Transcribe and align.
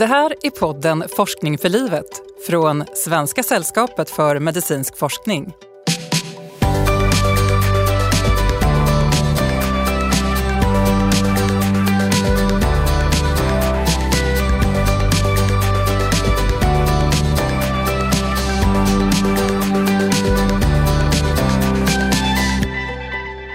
Det 0.00 0.06
här 0.06 0.34
är 0.42 0.50
podden 0.50 1.04
Forskning 1.16 1.58
för 1.58 1.68
livet 1.68 2.22
från 2.46 2.84
Svenska 2.94 3.42
sällskapet 3.42 4.10
för 4.10 4.38
medicinsk 4.38 4.96
forskning. 4.96 5.52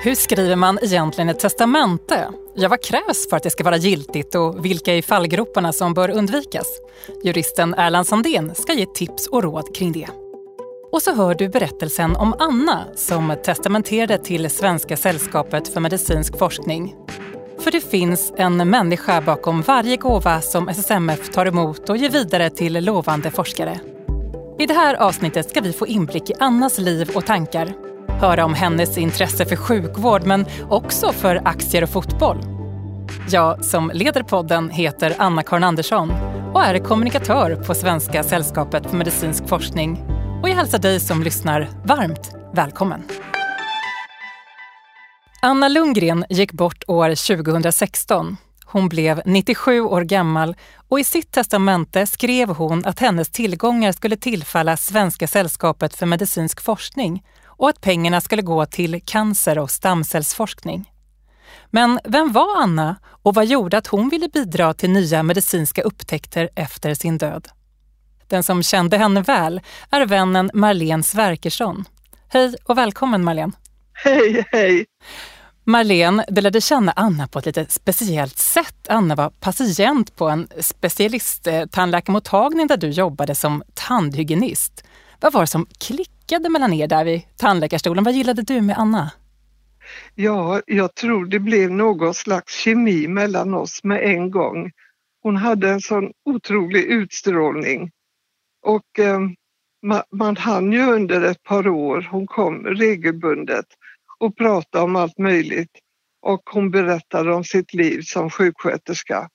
Hur 0.06 0.16
skriver 0.16 0.56
man 0.56 0.80
egentligen 0.82 1.30
ett 1.30 1.40
testamente? 1.40 2.28
Ja, 2.55 2.70
vad 2.70 2.84
krävs 2.84 3.30
för 3.30 3.38
att 3.38 3.44
det 3.44 3.50
ska 3.50 3.64
vara 3.64 3.78
giltigt 3.78 4.36
och 4.36 4.66
vilka 4.66 4.94
är 4.94 5.02
fallgroparna 5.02 5.74
som 5.74 5.94
bör 5.94 6.10
undvikas? 6.10 6.66
Juristen 7.23 7.73
Erland 7.73 8.08
Sandén 8.08 8.55
ska 8.55 8.73
ge 8.73 8.86
tips 8.86 9.28
och 9.28 9.44
råd 9.44 9.76
kring 9.76 9.91
det. 9.91 10.08
Och 10.91 11.02
så 11.02 11.16
hör 11.16 11.36
du 11.36 11.50
berättelsen 11.50 12.16
om 12.16 12.36
Anna 12.40 12.86
som 12.95 13.36
testamenterade 13.44 14.18
till 14.18 14.50
Svenska 14.50 14.98
sällskapet 14.98 15.68
för 15.68 15.80
medicinsk 15.80 16.38
forskning. 16.38 16.95
För 17.59 17.72
det 17.72 17.81
finns 17.81 18.34
en 18.38 18.70
människa 18.70 19.22
bakom 19.22 19.62
varje 19.62 19.98
gåva 19.98 20.42
som 20.42 20.70
SSMF 20.70 21.30
tar 21.30 21.45
emot 21.45 21.90
och 21.90 21.98
ger 21.98 22.09
vidare 22.09 22.50
till 22.50 22.86
lovande 22.86 23.31
forskare. 23.31 23.80
I 24.59 24.66
det 24.66 24.73
här 24.73 24.95
avsnittet 24.95 25.50
ska 25.50 25.62
vi 25.62 25.73
få 25.73 25.88
inblick 25.88 26.30
i 26.30 26.34
Annas 26.40 26.78
liv 26.78 27.12
och 27.16 27.26
tankar 27.26 27.84
höra 28.20 28.46
om 28.46 28.54
hennes 28.54 28.98
intresse 28.98 29.46
för 29.46 29.55
sjukvård 29.55 30.26
men 30.26 30.46
också 30.70 31.12
för 31.12 31.42
aktier 31.46 31.84
och 31.84 31.90
fotboll. 31.90 32.38
Jag 33.30 33.66
som 33.66 33.92
leder 33.94 34.23
podden 34.23 34.70
heter 34.70 35.16
Anna-Karin 35.18 35.64
Andersson 35.64 36.12
och 36.54 36.64
är 36.64 36.80
kommunikatör 36.80 37.56
på 37.56 37.73
Svenska 37.73 38.23
sällskapet 38.23 38.90
för 38.90 38.98
medicinsk 38.98 39.48
forskning. 39.48 40.04
Och 40.44 40.50
jag 40.50 40.56
hälsar 40.56 40.80
dig 40.80 41.00
som 41.00 41.23
lyssnar 41.23 41.70
varmt 41.86 42.31
välkommen. 42.54 43.04
Anna 45.42 45.67
Lundgren 45.67 46.26
gick 46.30 46.52
bort 46.52 46.84
år 46.88 47.36
2016. 47.36 48.38
Hon 48.66 48.89
blev 48.89 49.22
97 49.26 49.82
år 49.82 50.02
gammal 50.02 50.56
och 50.88 51.00
i 51.00 51.04
sitt 51.04 51.32
testamente 51.32 52.08
skrev 52.08 52.50
hon 52.50 52.86
att 52.86 53.00
hennes 53.00 53.30
tillgångar 53.30 53.92
skulle 53.92 54.17
tillfalla 54.17 54.78
Svenska 54.78 55.28
sällskapet 55.28 55.95
för 55.95 56.06
medicinsk 56.06 56.61
forskning 56.61 57.23
och 57.58 57.70
att 57.70 57.81
pengarna 57.81 58.22
skulle 58.22 58.42
gå 58.42 58.66
till 58.66 59.02
cancer 59.06 59.59
och 59.59 59.72
stamcellsforskning. 59.72 60.92
Men 61.70 62.00
vem 62.03 62.31
var 62.31 62.61
Anna 62.61 62.95
och 63.06 63.34
vad 63.34 63.45
gjorde 63.45 63.78
att 63.78 63.88
hon 63.88 64.09
ville 64.09 64.28
bidra 64.28 64.73
till 64.73 64.89
nya 64.89 65.23
medicinska 65.23 65.81
upptäckter 65.81 66.50
efter 66.56 66.94
sin 66.94 67.17
död? 67.17 67.48
Den 68.28 68.44
som 68.44 68.64
kände 68.64 68.98
henne 68.98 69.22
väl 69.22 69.61
är 69.92 70.06
vännen 70.06 70.52
Marlene 70.53 71.03
Sverkersson. 71.03 71.86
Hej 72.28 72.56
och 72.66 72.78
välkommen 72.78 73.23
Marlene. 73.23 73.53
Hej, 73.94 74.45
hej. 74.52 74.86
Marlene, 75.64 76.26
du 76.28 76.42
lärde 76.42 76.61
känna 76.61 76.92
Anna 76.92 77.28
på 77.28 77.39
ett 77.39 77.45
lite 77.45 77.66
speciellt 77.70 78.38
sätt. 78.38 78.88
Anna 78.89 79.16
var 79.16 79.30
patient 79.30 80.16
på 80.16 80.30
en 80.30 80.48
specialisttandläkarmottagning 80.59 82.67
där 82.67 82.78
du 82.78 82.89
jobbade 82.89 83.36
som 83.36 83.64
tandhygienist. 83.73 84.83
Vad 85.22 85.33
var 85.33 85.42
det 85.42 85.48
som 85.48 85.67
klickade 85.78 86.14
klickade 86.28 86.50
mellan 86.50 86.73
er 86.73 86.88
där 86.88 87.06
vid 87.06 87.22
tandläkarstolen. 87.38 88.04
Vad 88.04 88.14
gillade 88.14 88.42
du 88.42 88.62
med 88.62 88.78
Anna? 88.78 89.12
Ja, 90.16 90.62
jag 90.66 90.95
tror 90.95 91.26
det 91.26 91.40
blev 91.40 91.72
någon 91.72 92.14
slags 92.14 92.54
kemi 92.64 93.08
mellan 93.08 93.54
oss 93.54 93.84
med 93.84 94.04
en 94.04 94.32
gång. 94.32 94.72
Hon 95.22 95.36
hade 95.36 95.70
en 95.70 95.82
sån 95.82 96.12
otrolig 96.26 96.84
utstrålning 96.84 97.92
och 98.62 99.00
eh, 99.00 99.20
man, 99.82 100.02
man 100.12 100.38
hann 100.38 100.72
ju 100.72 100.86
under 100.86 101.22
ett 101.22 101.44
par 101.44 101.67
år, 101.67 102.08
hon 102.12 102.28
kom 102.28 102.66
regelbundet 102.66 103.66
och 104.20 104.38
pratade 104.38 104.83
om 104.83 104.95
allt 104.95 105.17
möjligt 105.17 105.72
och 106.22 106.42
hon 106.45 106.72
berättade 106.72 107.33
om 107.33 107.44
sitt 107.44 107.73
liv 107.73 108.02
som 108.02 108.30
sjuksköterska. 108.30 109.30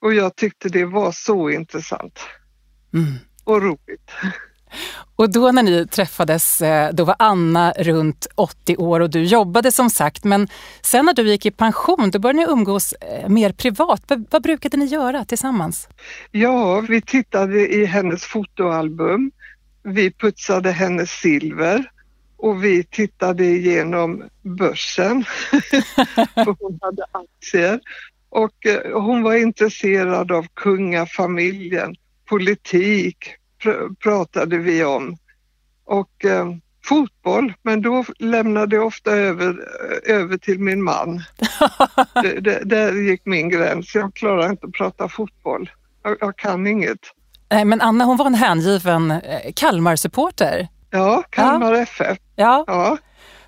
Och 0.00 0.14
jag 0.14 0.36
tyckte 0.36 0.68
det 0.68 0.84
var 0.84 1.12
så 1.12 1.50
intressant 1.50 2.20
mm. 2.94 3.12
och 3.44 3.62
roligt. 3.62 4.10
Och 5.16 5.32
då 5.32 5.52
när 5.52 5.62
ni 5.62 5.86
träffades, 5.86 6.60
eh, 6.60 6.92
då 6.92 7.04
var 7.04 7.16
Anna 7.18 7.72
runt 7.72 8.26
80 8.34 8.76
år 8.76 9.00
och 9.00 9.10
du 9.10 9.24
jobbade 9.24 9.72
som 9.72 9.90
sagt. 9.90 10.24
Men 10.24 10.48
sen 10.82 11.04
när 11.04 11.14
du 11.14 11.28
gick 11.28 11.46
i 11.46 11.50
pension, 11.50 12.10
då 12.10 12.18
började 12.18 12.38
ni 12.38 12.46
umgås 12.48 12.92
eh, 12.92 13.28
mer 13.28 13.52
privat. 13.52 14.02
Vad 14.30 14.42
brukade 14.42 14.76
ni 14.76 14.84
göra 14.84 15.24
tillsammans? 15.24 15.88
Ja, 16.30 16.80
vi 16.80 17.00
tittade 17.00 17.74
i 17.74 17.84
hennes 17.84 18.24
fotoalbum. 18.24 19.30
Vi 19.82 20.12
putsade 20.12 20.70
hennes 20.70 21.10
silver 21.10 21.90
och 22.36 22.64
vi 22.64 22.84
tittade 22.84 23.44
igenom 23.44 24.22
börsen. 24.42 25.24
hon 26.34 26.78
hade 26.82 27.04
aktier 27.12 27.80
och 28.28 28.66
eh, 28.66 29.00
hon 29.00 29.22
var 29.22 29.34
intresserad 29.34 30.32
av 30.32 30.46
kungafamiljen, 30.54 31.94
politik, 32.28 33.34
pr 33.62 33.94
pratade 34.02 34.58
vi 34.58 34.84
om. 34.84 35.16
Och 35.84 36.24
eh, 36.24 36.46
fotboll, 36.84 37.52
men 37.62 37.82
då 37.82 38.04
lämnade 38.18 38.76
jag 38.76 38.86
ofta 38.86 39.10
över, 39.10 39.48
eh, 39.48 40.14
över 40.16 40.36
till 40.36 40.58
min 40.58 40.82
man. 40.82 41.22
det, 42.22 42.40
det, 42.40 42.62
där 42.64 42.92
gick 42.92 43.26
min 43.26 43.48
gräns. 43.48 43.94
Jag 43.94 44.14
klarar 44.14 44.50
inte 44.50 44.66
att 44.66 44.72
prata 44.72 45.08
fotboll. 45.08 45.70
Jag, 46.02 46.16
jag 46.20 46.36
kan 46.36 46.66
inget. 46.66 47.00
Nej, 47.50 47.64
men 47.64 47.80
Anna 47.80 48.04
hon 48.04 48.16
var 48.16 48.26
en 48.26 48.34
hängiven 48.34 49.10
eh, 49.10 49.52
Kalmar-supporter. 49.56 50.68
Ja, 50.90 51.22
Kalmar 51.30 51.72
ja. 51.72 51.80
FF. 51.80 52.18
Ja. 52.36 52.64
ja. 52.66 52.98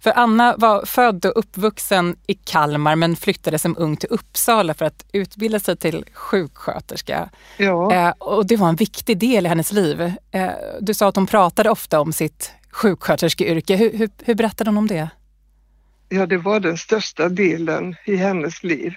För 0.04 0.12
Anna 0.18 0.56
var 0.58 0.86
född 0.86 1.26
och 1.26 1.38
uppvuxen 1.38 2.16
i 2.26 2.34
Kalmar 2.34 2.96
men 2.96 3.16
flyttade 3.16 3.58
som 3.58 3.76
ung 3.78 3.96
till 3.96 4.08
Uppsala 4.12 4.74
för 4.74 4.84
att 4.84 5.06
utbilda 5.12 5.60
sig 5.60 5.76
till 5.76 6.04
sjuksköterska. 6.12 7.28
Ja. 7.58 7.92
Eh, 7.94 8.10
och 8.18 8.46
det 8.46 8.56
var 8.56 8.68
en 8.68 8.76
viktig 8.76 9.18
del 9.18 9.46
i 9.46 9.48
hennes 9.48 9.72
liv. 9.72 10.00
Eh, 10.30 10.50
du 10.80 10.94
sa 10.94 11.08
att 11.08 11.16
hon 11.16 11.26
pratade 11.26 11.70
ofta 11.70 12.00
om 12.00 12.12
sitt 12.12 12.52
sjuksköterskeyrke. 12.70 13.76
Hur, 13.76 13.92
hur, 13.92 14.08
hur 14.24 14.34
berättade 14.34 14.70
hon 14.70 14.78
om 14.78 14.86
det? 14.86 15.08
Ja, 16.08 16.26
det 16.26 16.38
var 16.38 16.60
den 16.60 16.78
största 16.78 17.28
delen 17.28 17.96
i 18.06 18.16
hennes 18.16 18.64
liv. 18.64 18.94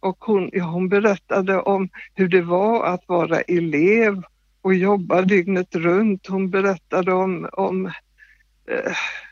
Och 0.00 0.16
hon, 0.20 0.50
ja, 0.52 0.64
hon 0.64 0.88
berättade 0.88 1.60
om 1.60 1.88
hur 2.14 2.28
det 2.28 2.42
var 2.42 2.84
att 2.84 3.02
vara 3.06 3.40
elev 3.40 4.22
och 4.62 4.74
jobba 4.74 5.22
dygnet 5.22 5.74
runt. 5.74 6.26
Hon 6.26 6.50
berättade 6.50 7.12
om, 7.12 7.48
om 7.52 7.90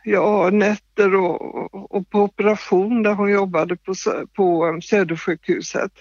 ja, 0.05 0.51
nätter 0.51 1.15
och, 1.15 1.95
och, 1.95 2.11
på 2.11 2.23
operation 2.23 3.03
där 3.03 3.15
hon 3.15 3.31
jobbade 3.31 3.77
på, 3.77 3.95
på 4.37 4.79
Södersjukhuset. 4.83 5.93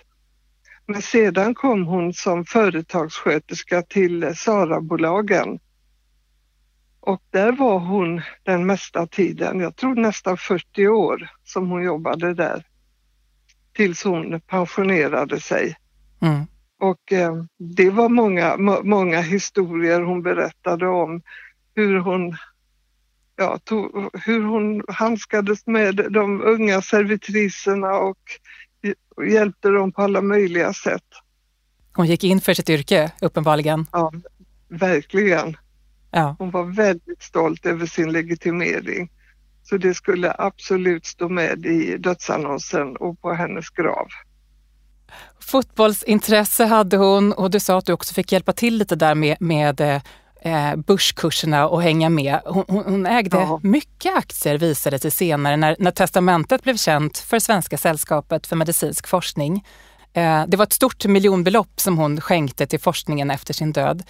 Men 0.86 1.02
sedan 1.02 1.56
kom 1.56 1.86
hon 1.86 2.14
som 2.14 2.46
företagssköterska 2.46 3.82
till 3.82 4.36
Sarabolagen. 4.36 5.60
Och 7.00 7.22
där 7.30 7.52
var 7.52 7.80
hon 7.80 8.22
den 8.44 8.66
mesta 8.66 9.08
tiden, 9.08 9.60
jag 9.60 9.76
tror 9.76 9.96
nästan 9.96 10.38
40 10.38 10.88
år 10.88 11.30
som 11.44 11.70
hon 11.70 11.84
jobbade 11.84 12.34
där. 12.34 12.64
Tills 13.74 14.04
hon 14.04 14.42
pensionerade 14.42 15.40
sig. 15.40 15.76
Mm. 16.22 16.46
Och 16.80 17.14
eh, 17.14 17.44
det 17.60 17.90
var 17.90 18.10
många, 18.10 18.58
många 18.84 19.22
historier 19.22 20.02
hon 20.02 20.22
berättade 20.22 20.88
om 20.88 21.22
hur 21.76 22.00
hon 22.00 22.38
ja, 23.38 23.60
tog, 23.64 24.10
hur 24.14 24.44
hon 24.44 24.84
handskades 24.88 25.68
med 25.68 25.96
de 25.96 26.42
unga 26.42 26.82
servitriserna 26.82 27.94
och 27.94 28.18
hjälpte 29.28 29.70
dem 29.70 29.92
på 29.92 30.02
alla 30.02 30.22
möjliga 30.22 30.74
sätt. 30.74 31.04
Hon 31.94 32.06
gick 32.06 32.24
in 32.24 32.42
för 32.42 32.54
sitt 32.54 32.70
yrke 32.70 33.12
uppenbarligen. 33.22 33.86
Ja, 33.92 34.12
verkligen. 34.70 35.58
Ja. 36.12 36.36
Hon 36.40 36.52
var 36.52 36.64
väldigt 36.64 37.24
stolt 37.24 37.66
över 37.66 37.86
sin 37.86 38.12
legitimering. 38.12 39.12
Så 39.64 39.78
det 39.78 39.94
skulle 39.94 40.36
absolut 40.38 41.06
stå 41.06 41.30
med 41.30 41.66
i 41.66 41.98
dödsannonsen 41.98 42.98
och 42.98 43.22
på 43.22 43.34
hennes 43.34 43.70
grav. 43.70 44.08
Fotbollsintresse 45.40 46.66
hade 46.66 46.98
hon 46.98 47.34
och 47.34 47.52
du 47.52 47.60
sa 47.60 47.78
att 47.78 47.86
du 47.86 47.94
också 47.94 48.14
fick 48.14 48.32
hjälpa 48.32 48.54
till 48.54 48.78
lite 48.78 48.96
där 48.96 49.16
med, 49.16 49.38
med 49.40 50.02
eh, 50.48 50.76
börskurserna 50.76 51.68
och 51.68 51.82
hänga 51.82 52.10
med. 52.10 52.40
Hon, 52.46 52.66
hon 52.68 53.06
ägde 53.06 53.38
ja. 53.38 53.60
mycket 53.64 54.18
aktier 54.18 54.58
visade 54.58 55.00
sig 55.00 55.12
senare 55.12 55.58
när, 55.58 55.76
när 55.80 55.92
testamentet 55.92 56.64
blev 56.64 56.78
känt 56.78 57.18
för 57.18 57.40
Svenska 57.40 57.78
sällskapet 57.78 58.48
för 58.48 58.56
medicinsk 58.56 59.08
forskning. 59.08 59.66
Eh, 60.14 60.44
det 60.48 60.58
var 60.58 60.64
ett 60.64 60.74
stort 60.74 61.06
miljonbelopp 61.06 61.80
som 61.80 61.98
hon 61.98 62.22
skänkte 62.22 62.68
till 62.68 62.80
forskningen 62.80 63.32
efter 63.32 63.54
sin 63.54 63.72
död. 63.72 64.04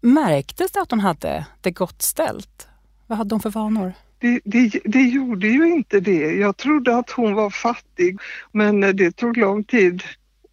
Märktes 0.00 0.72
det 0.72 0.80
att 0.80 0.90
hon 0.90 1.00
hade 1.00 1.46
det 1.60 1.70
gott 1.70 2.02
ställt? 2.02 2.68
Vad 3.06 3.18
hade 3.18 3.34
hon 3.34 3.40
för 3.40 3.50
vanor? 3.50 3.92
Det, 4.18 4.40
det, 4.44 4.80
det, 4.84 5.02
gjorde 5.02 5.46
ju 5.46 5.72
inte 5.72 6.00
det. 6.00 6.32
Jag 6.32 6.56
trodde 6.56 6.96
att 6.96 7.10
hon 7.10 7.34
var 7.34 7.50
fattig 7.50 8.18
men 8.52 8.80
det 8.80 9.16
tog 9.16 9.36
lång 9.36 9.64
tid 9.64 10.02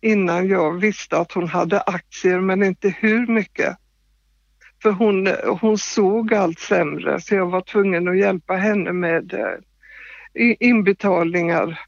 innan 0.01 0.47
jag 0.47 0.71
visste 0.71 1.17
att 1.17 1.31
hon 1.31 1.47
hade 1.47 1.81
aktier 1.81 2.39
men 2.39 2.63
inte 2.63 2.89
hur 2.89 3.27
mycket. 3.27 3.77
För 4.81 4.91
hon, 4.91 5.27
hon 5.61 5.77
såg 5.77 6.33
allt 6.33 6.59
sämre 6.59 7.21
så 7.21 7.35
jag 7.35 7.45
var 7.45 7.61
tvungen 7.61 8.07
att 8.07 8.17
hjälpa 8.17 8.53
henne 8.53 8.93
med 8.93 9.33
eh, 9.33 10.55
inbetalningar, 10.59 11.79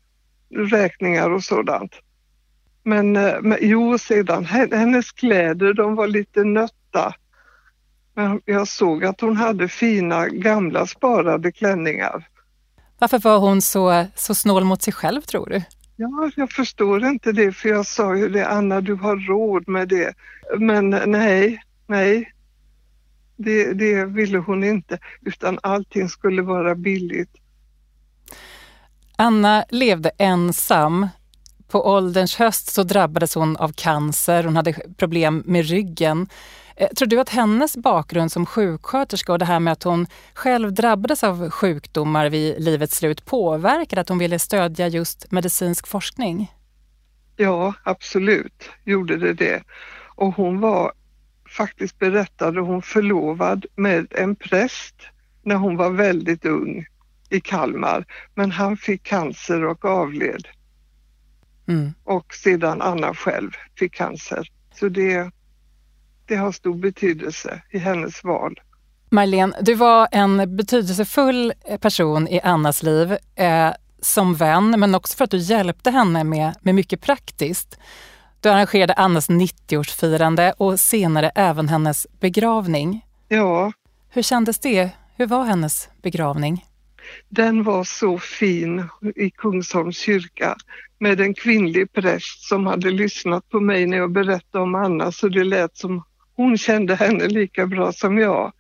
räkningar 0.56 1.30
och 1.30 1.44
sådant. 1.44 1.92
Men, 2.84 3.16
eh, 3.16 3.42
men 3.42 3.58
jo, 3.62 3.98
sedan 3.98 4.46
hennes 4.46 5.12
kläder 5.12 5.74
de 5.74 5.96
var 5.96 6.08
lite 6.08 6.44
nötta. 6.44 7.14
Men 8.16 8.42
jag 8.46 8.68
såg 8.68 9.06
att 9.06 9.22
hon 9.22 9.38
hade 9.38 9.68
fina 9.68 10.28
gamla 10.28 10.86
sparade 10.88 11.52
klänningar. 11.52 12.28
Varför 13.00 13.20
var 13.20 13.40
hon 13.40 13.62
så, 13.62 14.06
så 14.16 14.36
snål 14.36 14.64
mot 14.64 14.82
sig 14.82 14.94
själv 14.94 15.22
tror 15.22 15.50
du? 15.50 15.62
Ja, 15.96 16.32
jag 16.36 16.52
förstår 16.52 17.06
inte 17.06 17.32
det 17.32 17.52
för 17.52 17.70
jag 17.70 17.86
sa 17.86 18.16
ju 18.16 18.30
det 18.30 18.48
Anna, 18.48 18.82
du 18.82 18.94
har 18.94 19.16
råd 19.16 19.68
med 19.68 19.88
det. 19.88 20.14
Men 20.60 20.90
nej, 20.90 21.64
nej. 21.88 22.34
Det, 23.44 23.74
det 23.74 24.06
ville 24.06 24.38
hon 24.38 24.64
inte 24.64 25.00
utan 25.22 25.60
allting 25.64 26.10
skulle 26.10 26.42
vara 26.42 26.76
billigt. 26.76 27.30
Anna 29.16 29.66
levde 29.70 30.12
ensam. 30.18 31.08
På 31.68 31.88
ålderns 31.88 32.36
höst 32.36 32.74
så 32.74 32.84
drabbades 32.84 33.36
hon 33.36 33.58
av 33.58 33.74
cancer, 33.76 34.44
hon 34.44 34.56
hade 34.56 34.74
problem 34.98 35.44
med 35.46 35.66
ryggen. 35.66 36.28
Eh, 36.76 36.88
tror 36.88 37.08
du 37.08 37.20
att 37.20 37.30
hennes 37.30 37.78
bakgrund 37.78 38.32
som 38.32 38.46
sjuksköterska 38.46 39.32
och 39.32 39.40
det 39.40 39.46
här 39.46 39.60
med 39.60 39.74
att 39.74 39.84
hon 39.84 40.08
själv 40.34 40.74
drabbades 40.74 41.24
av 41.24 41.50
sjukdomar 41.50 42.30
vid 42.30 42.64
livets 42.64 42.98
slut 42.98 43.26
påverkade 43.26 44.02
att 44.02 44.10
hon 44.10 44.18
ville 44.18 44.40
stödja 44.40 44.88
just 44.88 45.32
medicinsk 45.32 45.88
forskning? 45.88 46.52
Ja, 47.36 47.74
absolut 47.84 48.70
gjorde 48.86 49.18
det 49.18 49.34
det. 49.34 49.64
Och 50.16 50.36
hon 50.36 50.60
var 50.60 50.94
faktiskt 51.52 52.00
berättade 52.00 52.62
hon 52.62 52.82
förlovad 52.82 53.66
med 53.76 54.08
en 54.12 54.36
präst 54.36 54.96
när 55.44 55.56
hon 55.56 55.78
var 55.78 55.90
väldigt 55.90 56.46
ung 56.46 56.86
i 57.30 57.42
Kalmar. 57.42 58.06
Men 58.36 58.52
han 58.52 58.78
fick 58.78 59.04
cancer 59.04 59.64
och 59.66 59.86
avled. 59.86 60.48
Mm. 61.68 61.94
Och 62.04 62.34
sedan 62.34 62.82
Anna 62.82 63.14
själv 63.14 63.52
fick 63.80 63.94
cancer. 63.94 64.48
Så 64.76 64.90
det, 64.90 65.32
det 66.26 66.36
har 66.36 66.52
stor 66.52 66.76
betydelse 66.76 67.62
i 67.70 67.78
hennes 67.78 68.24
val. 68.24 68.60
Marlene, 69.10 69.56
du 69.62 69.74
var 69.74 70.08
en 70.12 70.56
betydelsefull 70.56 71.54
person 71.82 72.28
i 72.28 72.40
Annas 72.40 72.84
liv 72.84 73.18
eh, 73.36 73.72
som 74.02 74.36
vän, 74.36 74.80
men 74.80 74.96
också 74.96 75.18
för 75.18 75.24
att 75.24 75.32
du 75.32 75.38
hjälpte 75.38 75.92
henne 75.92 76.24
med, 76.24 76.56
med 76.62 76.76
mycket 76.76 77.02
praktiskt. 77.02 77.80
Du 78.42 78.50
arrangerade 78.50 78.94
Annas 78.94 79.30
90-årsfirande 79.30 80.54
och 80.58 80.80
senare 80.80 81.32
även 81.36 81.70
hennes 81.70 82.08
begravning. 82.20 83.06
Ja. 83.28 83.72
Hur 84.10 84.22
kändes 84.22 84.60
det? 84.60 84.90
Hur 85.18 85.28
var 85.28 85.44
hennes 85.44 85.90
begravning? 86.02 86.66
Den 87.30 87.64
var 87.64 87.84
så 87.84 88.18
fin 88.18 88.84
i 89.16 89.30
Kungsholms 89.30 89.98
kyrka 89.98 90.56
med 91.00 91.22
en 91.22 91.34
kvinnlig 91.34 91.94
präst 91.94 92.42
som 92.48 92.66
hade 92.66 92.92
lyssnat 92.92 93.50
på 93.50 93.60
mig 93.60 93.86
när 93.86 93.98
jag 93.98 94.12
berättade 94.12 94.64
om 94.64 94.76
Anna 94.76 95.12
så 95.12 95.28
det 95.28 95.44
lät 95.44 95.78
som 95.78 96.04
hon 96.36 96.58
kände 96.58 96.96
henne 96.96 97.28
lika 97.28 97.68
bra 97.68 97.92
som 97.92 98.18
jag. 98.18 98.52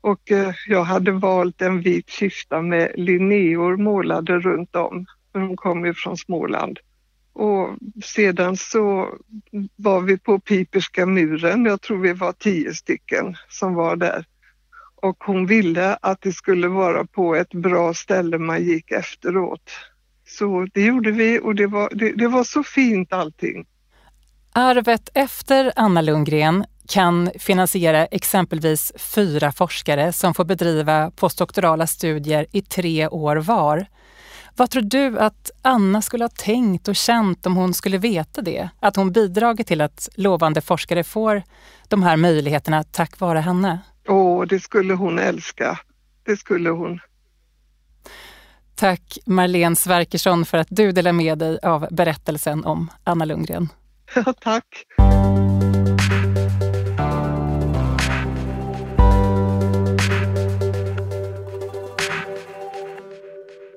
Och 0.00 0.32
eh, 0.32 0.54
jag 0.66 0.84
hade 0.84 1.12
valt 1.12 1.62
en 1.62 1.80
vit 1.80 2.08
kista 2.08 2.62
med 2.62 2.92
linneor 2.94 3.76
målade 3.76 4.38
runt 4.38 4.76
om, 4.76 5.06
för 5.32 5.40
hon 5.40 5.56
kom 5.56 5.86
ju 5.86 5.94
från 5.94 6.16
Småland. 6.16 6.78
Och 7.34 7.76
sedan 8.04 8.56
så 8.56 9.08
var 9.76 10.00
vi 10.00 10.18
på 10.18 10.38
Piperska 10.38 11.06
muren, 11.06 11.64
jag 11.64 11.80
tror 11.80 11.98
vi 11.98 12.12
var 12.12 12.32
tio 12.32 12.74
stycken 12.74 13.36
som 13.48 13.74
var 13.74 13.96
där. 13.96 14.24
Och 15.02 15.24
hon 15.24 15.46
ville 15.46 15.94
att 15.94 16.20
det 16.20 16.32
skulle 16.32 16.68
vara 16.68 17.06
på 17.06 17.34
ett 17.34 17.54
bra 17.54 17.94
ställe 17.94 18.38
man 18.38 18.64
gick 18.64 18.90
efteråt. 18.90 19.70
Så 20.26 20.66
det 20.74 20.82
gjorde 20.82 21.10
vi 21.10 21.40
och 21.40 21.54
det 21.54 21.66
var, 21.66 21.90
det, 21.94 22.12
det 22.12 22.28
var 22.28 22.44
så 22.44 22.62
fint 22.62 23.12
allting. 23.12 23.66
Arvet 24.52 25.08
efter 25.14 25.72
Anna 25.76 26.00
Lundgren 26.00 26.64
kan 26.88 27.30
finansiera 27.38 28.06
exempelvis 28.06 28.92
fyra 28.96 29.52
forskare 29.52 30.12
som 30.12 30.34
får 30.34 30.44
bedriva 30.44 31.10
postdoktorala 31.10 31.86
studier 31.86 32.46
i 32.52 32.62
tre 32.62 33.08
år 33.08 33.36
var. 33.36 33.86
Vad 34.56 34.70
tror 34.70 34.82
du 34.82 35.18
att 35.18 35.50
Anna 35.62 36.02
skulle 36.02 36.24
ha 36.24 36.28
tänkt 36.28 36.88
och 36.88 36.96
känt 36.96 37.46
om 37.46 37.56
hon 37.56 37.74
skulle 37.74 37.98
veta 37.98 38.42
det? 38.42 38.68
Att 38.80 38.96
hon 38.96 39.12
bidragit 39.12 39.66
till 39.66 39.80
att 39.80 40.08
lovande 40.14 40.60
forskare 40.60 41.04
får 41.04 41.42
de 41.88 42.02
här 42.02 42.16
möjligheterna 42.16 42.82
tack 42.84 43.20
vare 43.20 43.38
henne? 43.38 43.78
Åh, 44.08 44.46
det 44.46 44.60
skulle 44.60 44.94
hon 44.94 45.18
älska. 45.18 45.78
Det 46.26 46.36
skulle 46.36 46.70
hon. 46.70 47.00
Tack 48.74 49.18
Marlene 49.26 49.76
Sverkersson 49.76 50.44
för 50.44 50.58
att 50.58 50.68
du 50.70 50.92
delar 50.92 51.12
med 51.12 51.38
dig 51.38 51.58
av 51.62 51.86
berättelsen 51.90 52.64
om 52.64 52.90
Anna 53.04 53.24
Lundgren. 53.24 53.68
Ja, 54.14 54.32
tack. 54.40 54.84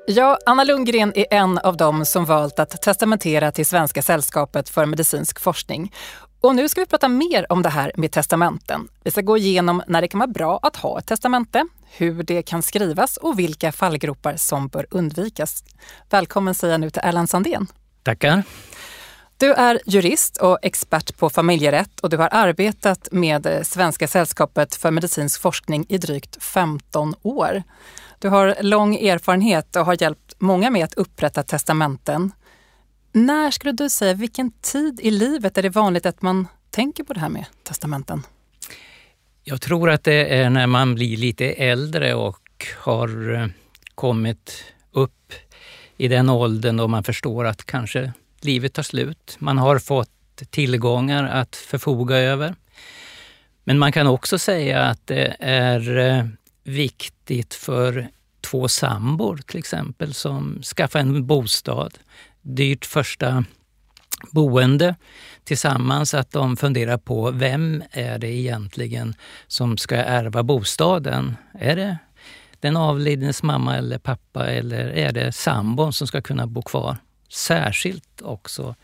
Ja, 0.09 0.38
Anna 0.45 0.63
Lundgren 0.63 1.13
är 1.15 1.25
en 1.31 1.57
av 1.57 1.77
dem 1.77 2.06
som 2.06 2.25
valt 2.25 2.59
att 2.59 2.81
testamentera 2.81 3.51
till 3.51 3.65
Svenska 3.65 4.01
sällskapet 4.01 4.69
för 4.69 4.86
medicinsk 4.86 5.39
forskning. 5.39 5.94
Och 6.42 6.56
nu 6.56 6.69
ska 6.69 6.81
vi 6.81 6.88
prata 6.88 7.07
mer 7.07 7.51
om 7.51 7.62
det 7.62 7.69
här 7.69 7.92
med 7.95 8.12
testamenten. 8.12 8.88
Vi 9.04 9.12
ska 9.12 9.21
gå 9.21 9.38
igenom 9.38 9.83
när 9.88 10.01
det 10.01 10.07
kan 10.07 10.19
vara 10.19 10.27
bra 10.27 10.59
att 10.62 10.75
ha 10.75 11.00
ett 11.00 11.07
testamente, 11.07 11.65
hur 11.98 12.24
det 12.24 12.42
kan 12.42 12.63
skrivas 12.63 13.18
och 13.18 13.39
vilka 13.39 13.71
fallgropar 13.71 14.36
som 14.36 14.68
bör 14.68 14.88
undvikas. 14.92 15.63
Välkommen 16.09 16.56
säger 16.56 16.74
jag 16.74 16.81
nu 16.81 16.89
till 16.89 17.01
Erland 17.06 17.30
Sandén. 17.30 17.68
Tackar. 18.04 18.44
Du 19.38 19.54
är 19.54 19.80
jurist 19.86 20.38
och 20.38 20.59
expert 20.62 21.18
på 21.18 21.30
familjerätt 21.30 22.00
och 22.00 22.09
du 22.09 22.18
har 22.18 22.30
arbetat 22.31 23.07
med 23.12 23.59
Svenska 23.63 24.07
sällskapet 24.07 24.75
för 24.75 24.92
medicinsk 24.92 25.42
forskning 25.42 25.86
i 25.89 25.98
drygt 25.98 26.44
15 26.44 27.15
år. 27.21 27.63
Du 28.19 28.30
har 28.30 28.56
lång 28.62 28.96
erfarenhet 28.96 29.75
och 29.75 29.86
har 29.86 30.02
hjälpt 30.02 30.36
många 30.38 30.69
med 30.69 30.84
att 30.84 30.94
upprätta 30.94 31.44
testamenten. 31.44 32.31
När 33.12 33.52
skulle 33.52 33.72
du 33.72 33.90
säga, 33.90 34.14
vilken 34.14 34.52
tid 34.52 35.00
i 35.04 35.12
livet 35.12 35.58
är 35.58 35.64
det 35.64 35.69
vanligt 35.69 36.06
att 36.06 36.22
man 36.22 36.48
tänker 36.69 37.04
på 37.04 37.14
det 37.14 37.19
här 37.19 37.30
med 37.30 37.46
testamenten? 37.64 38.24
Jag 39.44 39.62
tror 39.62 39.90
att 39.90 40.04
det 40.04 40.36
är 40.36 40.50
när 40.50 40.68
man 40.68 40.95
blir 40.95 41.18
lite 41.18 41.45
äldre 41.45 42.14
och 42.14 42.68
har 42.78 43.33
eh, 43.33 43.47
kommit 43.95 44.64
upp 44.92 45.33
i 45.97 46.07
den 46.07 46.30
åldern 46.30 46.78
då 46.78 46.88
man 46.88 47.04
förstår 47.04 47.45
att 47.45 47.66
kanske 47.66 48.14
livet 48.42 48.74
tar 48.74 48.83
slut. 48.83 49.36
Man 49.40 49.57
har 49.57 49.80
fått 49.80 50.09
tillgångar 50.50 51.24
att 51.24 51.56
förfoga 51.56 52.18
över. 52.18 52.56
Men 53.64 53.80
man 53.80 53.92
kan 53.92 54.07
också 54.07 54.40
säga 54.40 54.83
att 54.83 55.07
det 55.07 55.36
är 55.40 55.97
eh, 55.97 56.26
viktigt 56.64 57.17
viktigt 57.30 57.54
för 57.54 58.07
två 58.42 58.68
sambor 58.68 59.40
till 59.48 59.60
exempel 59.60 60.14
som 60.14 60.62
skaffar 60.64 61.00
en 61.00 61.26
bostad, 61.26 61.98
dyrt 62.42 62.86
första 62.86 63.46
boende 64.31 64.96
tillsammans, 65.44 66.14
att 66.14 66.31
de 66.31 66.57
funderar 66.57 66.98
på 66.98 67.31
vem 67.31 67.84
är 67.92 68.19
det 68.19 68.28
egentligen 68.28 69.16
som 69.48 69.78
ska 69.78 69.96
ärva 69.96 70.44
bostaden? 70.44 71.38
Är 71.60 71.76
det 71.76 71.98
den 72.62 72.78
avlidnes 72.78 73.44
mamma 73.44 73.78
eller 73.78 74.00
pappa 74.00 74.46
eller 74.48 74.90
är 74.90 75.12
det 75.12 75.31
sambon 75.31 75.94
som 75.94 76.07
ska 76.07 76.22
kunna 76.22 76.48
bo 76.48 76.62
kvar? 76.62 76.98
Särskilt 77.30 78.22
också 78.22 78.76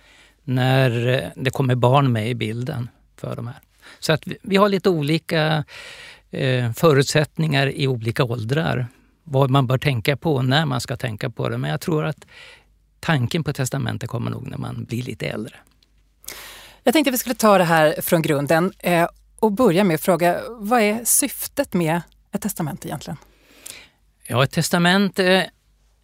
när 0.43 1.31
det 1.35 1.51
kommer 1.51 1.75
barn 1.75 2.11
med 2.11 2.29
i 2.29 2.35
bilden 2.35 2.89
för 3.17 3.35
de 3.35 3.47
här. 3.47 3.59
Så 3.99 4.13
att 4.13 4.23
vi 4.41 4.57
har 4.57 4.69
lite 4.69 4.89
olika 4.89 5.63
Eh, 5.63 5.63
förutsättningar 6.75 7.67
i 7.67 7.87
olika 7.87 8.23
åldrar. 8.23 8.87
Vad 9.23 9.49
man 9.49 9.67
bör 9.67 9.77
tänka 9.77 10.17
på 10.17 10.41
när 10.41 10.65
man 10.65 10.81
ska 10.81 10.97
tänka 10.97 11.29
på 11.29 11.49
det. 11.49 11.57
Men 11.57 11.71
jag 11.71 11.81
tror 11.81 12.05
att 12.05 12.25
tanken 12.99 13.43
på 13.43 13.53
testamentet 13.53 14.09
kommer 14.09 14.31
nog 14.31 14.47
när 14.47 14.57
man 14.57 14.85
blir 14.85 15.03
lite 15.03 15.27
äldre. 15.27 15.55
Jag 16.83 16.93
tänkte 16.93 17.09
att 17.09 17.13
vi 17.13 17.17
skulle 17.17 17.35
ta 17.35 17.57
det 17.57 17.63
här 17.63 18.01
från 18.01 18.21
grunden 18.21 18.73
eh, 18.79 19.07
och 19.39 19.51
börja 19.51 19.83
med 19.83 19.95
att 19.95 20.01
fråga, 20.01 20.41
vad 20.49 20.81
är 20.81 21.05
syftet 21.05 21.73
med 21.73 22.01
ett 22.31 22.41
testament 22.41 22.85
egentligen? 22.85 23.17
Ja, 24.27 24.43
ett 24.43 24.51
testamente 24.51 25.49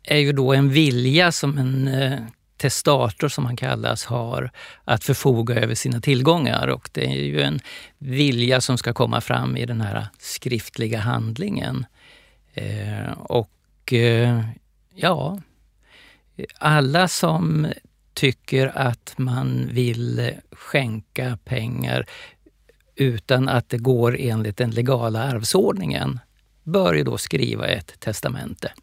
är 0.04 0.18
ju 0.18 0.32
då 0.32 0.54
en 0.54 0.70
vilja 0.70 1.32
som 1.32 1.58
en 1.58 1.88
eh, 1.88 2.20
testator 2.60 3.28
som 3.28 3.46
han 3.46 3.56
kallas 3.56 4.06
har 4.06 4.52
att 4.84 5.04
förfoga 5.04 5.56
över 5.56 5.76
sina 5.76 6.02
tillgångar 6.02 6.68
och 6.68 6.90
det 6.94 7.06
är 7.06 7.24
ju 7.24 7.42
en 7.42 7.60
vilja 7.98 8.62
som 8.62 8.78
ska 8.78 8.94
komma 8.94 9.22
fram 9.22 9.58
i 9.58 9.66
den 9.66 9.82
här 9.82 10.08
skriftliga 10.20 11.00
handlingen. 11.00 11.86
Eh, 12.54 13.12
och 13.20 13.94
eh, 13.94 14.42
ja, 14.96 15.40
alla 16.58 17.08
som 17.08 17.68
tycker 18.14 18.78
att 18.78 19.14
man 19.18 19.70
vill 19.72 20.32
skänka 20.52 21.38
pengar 21.46 22.06
utan 22.96 23.50
att 23.50 23.70
det 23.70 23.78
går 23.78 24.18
enligt 24.20 24.58
den 24.58 24.72
legala 24.72 25.24
arvsordningen 25.24 26.20
bör 26.64 26.94
ju 26.94 27.04
då 27.04 27.18
skriva 27.18 27.68
ett 27.68 28.00
testamente. 28.00 28.74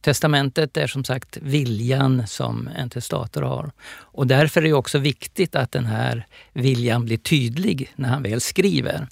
Testamentet 0.00 0.76
är 0.76 0.86
som 0.86 1.04
sagt 1.04 1.38
viljan 1.42 2.26
som 2.26 2.68
en 2.76 2.90
testator 2.90 3.42
har. 3.42 3.72
Och 3.92 4.26
därför 4.26 4.60
är 4.60 4.64
det 4.64 4.72
också 4.72 4.98
viktigt 4.98 5.54
att 5.54 5.72
den 5.72 5.86
här 5.86 6.26
viljan 6.52 7.04
blir 7.04 7.16
tydlig 7.16 7.92
när 7.96 8.08
han 8.08 8.22
väl 8.22 8.40
skriver. 8.40 9.08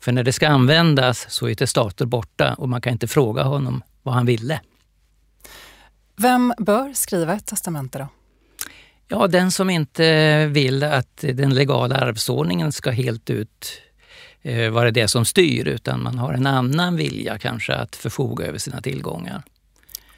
För 0.00 0.12
när 0.12 0.24
det 0.24 0.32
ska 0.32 0.48
användas 0.48 1.26
så 1.28 1.48
är 1.48 1.54
testator 1.54 2.06
borta 2.06 2.54
och 2.54 2.68
man 2.68 2.80
kan 2.80 2.92
inte 2.92 3.06
fråga 3.06 3.42
honom 3.42 3.82
vad 4.02 4.14
han 4.14 4.26
ville. 4.26 4.60
Vem 6.16 6.54
bör 6.58 6.92
skriva 6.92 7.34
ett 7.34 7.46
testamente 7.46 7.98
då? 7.98 8.08
Ja, 9.08 9.26
den 9.26 9.50
som 9.50 9.70
inte 9.70 10.46
vill 10.46 10.82
att 10.82 11.16
den 11.16 11.54
legala 11.54 11.96
arvsordningen 11.96 12.72
ska 12.72 12.90
helt 12.90 13.30
ut 13.30 13.82
eh, 14.42 14.70
vara 14.70 14.90
det 14.90 15.08
som 15.08 15.24
styr 15.24 15.68
utan 15.68 16.02
man 16.02 16.18
har 16.18 16.32
en 16.32 16.46
annan 16.46 16.96
vilja 16.96 17.38
kanske 17.38 17.74
att 17.74 17.96
förfoga 17.96 18.46
över 18.46 18.58
sina 18.58 18.80
tillgångar. 18.80 19.42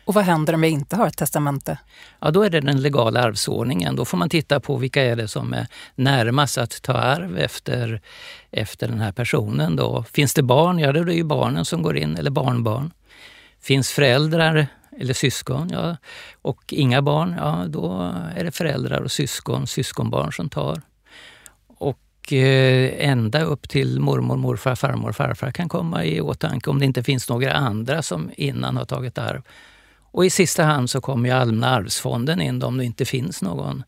Och 0.08 0.14
vad 0.14 0.24
händer 0.24 0.54
om 0.54 0.62
jag 0.62 0.72
inte 0.72 0.96
har 0.96 1.06
ett 1.06 1.16
testamente? 1.16 1.78
Ja, 2.20 2.30
då 2.30 2.42
är 2.42 2.50
det 2.50 2.60
den 2.60 2.82
legala 2.82 3.22
arvsordningen. 3.22 3.96
Då 3.96 4.04
får 4.04 4.18
man 4.18 4.28
titta 4.28 4.60
på 4.60 4.76
vilka 4.76 5.02
är 5.02 5.16
det 5.16 5.28
som 5.28 5.52
är 5.52 5.66
närmast 5.94 6.58
att 6.58 6.82
ta 6.82 6.92
arv 6.92 7.38
efter, 7.38 8.00
efter 8.50 8.88
den 8.88 9.00
här 9.00 9.12
personen. 9.12 9.76
Då. 9.76 10.04
Finns 10.12 10.34
det 10.34 10.42
barn? 10.42 10.78
Ja, 10.78 10.92
då 10.92 11.00
är 11.00 11.04
det 11.04 11.14
ju 11.14 11.24
barnen 11.24 11.64
som 11.64 11.82
går 11.82 11.96
in, 11.96 12.16
eller 12.16 12.30
barnbarn. 12.30 12.90
Finns 13.60 13.90
föräldrar 13.90 14.66
eller 15.00 15.14
syskon, 15.14 15.68
ja, 15.72 15.96
och 16.42 16.64
inga 16.72 17.02
barn, 17.02 17.34
ja 17.38 17.64
då 17.68 18.14
är 18.36 18.44
det 18.44 18.50
föräldrar 18.50 19.00
och 19.00 19.12
syskon, 19.12 19.66
syskonbarn 19.66 20.32
som 20.32 20.48
tar. 20.48 20.82
Och 21.66 22.32
eh, 22.32 23.08
ända 23.08 23.42
upp 23.42 23.68
till 23.68 24.00
mormor, 24.00 24.36
morfar, 24.36 24.74
farmor, 24.74 25.12
farfar 25.12 25.50
kan 25.50 25.68
komma 25.68 26.04
i 26.04 26.20
åtanke 26.20 26.70
om 26.70 26.78
det 26.78 26.84
inte 26.84 27.02
finns 27.02 27.28
några 27.28 27.52
andra 27.52 28.02
som 28.02 28.30
innan 28.36 28.76
har 28.76 28.84
tagit 28.84 29.18
arv. 29.18 29.42
Och 30.18 30.24
i 30.24 30.30
sista 30.30 30.64
hand 30.64 30.90
så 30.90 31.00
kommer 31.00 31.28
ju 31.28 31.34
Allmänna 31.34 31.68
arvsfonden 31.68 32.40
in 32.40 32.62
om 32.62 32.78
det 32.78 32.84
inte 32.84 33.04
finns 33.04 33.42
någon 33.42 33.84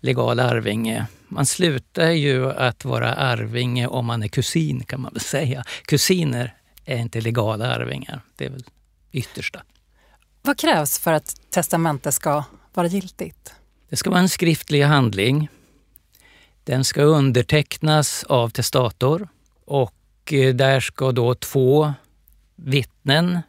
legal 0.00 0.40
arvinge. 0.40 1.06
Man 1.28 1.46
slutar 1.46 2.10
ju 2.10 2.50
att 2.50 2.84
vara 2.84 3.14
arvinge 3.14 3.86
om 3.86 4.06
man 4.06 4.22
är 4.22 4.28
kusin 4.28 4.84
kan 4.84 5.00
man 5.00 5.12
väl 5.12 5.20
säga. 5.20 5.64
Kusiner 5.84 6.54
är 6.84 6.96
inte 6.96 7.20
legala 7.20 7.74
arvingar. 7.74 8.20
Det 8.36 8.44
är 8.44 8.50
väl 8.50 8.64
yttersta. 9.12 9.62
Vad 10.42 10.58
krävs 10.58 10.98
för 10.98 11.12
att 11.12 11.36
testamente 11.50 12.12
ska 12.12 12.44
vara 12.74 12.86
giltigt? 12.86 13.54
Det 13.88 13.96
ska 13.96 14.10
vara 14.10 14.20
en 14.20 14.28
skriftlig 14.28 14.82
handling. 14.82 15.48
Den 16.64 16.84
ska 16.84 17.02
undertecknas 17.02 18.24
av 18.24 18.48
testator 18.48 19.28
och 19.64 20.32
eh, 20.32 20.54
där 20.54 20.80
ska 20.80 21.12
då 21.12 21.34
två 21.34 21.92
vittnen 22.56 23.40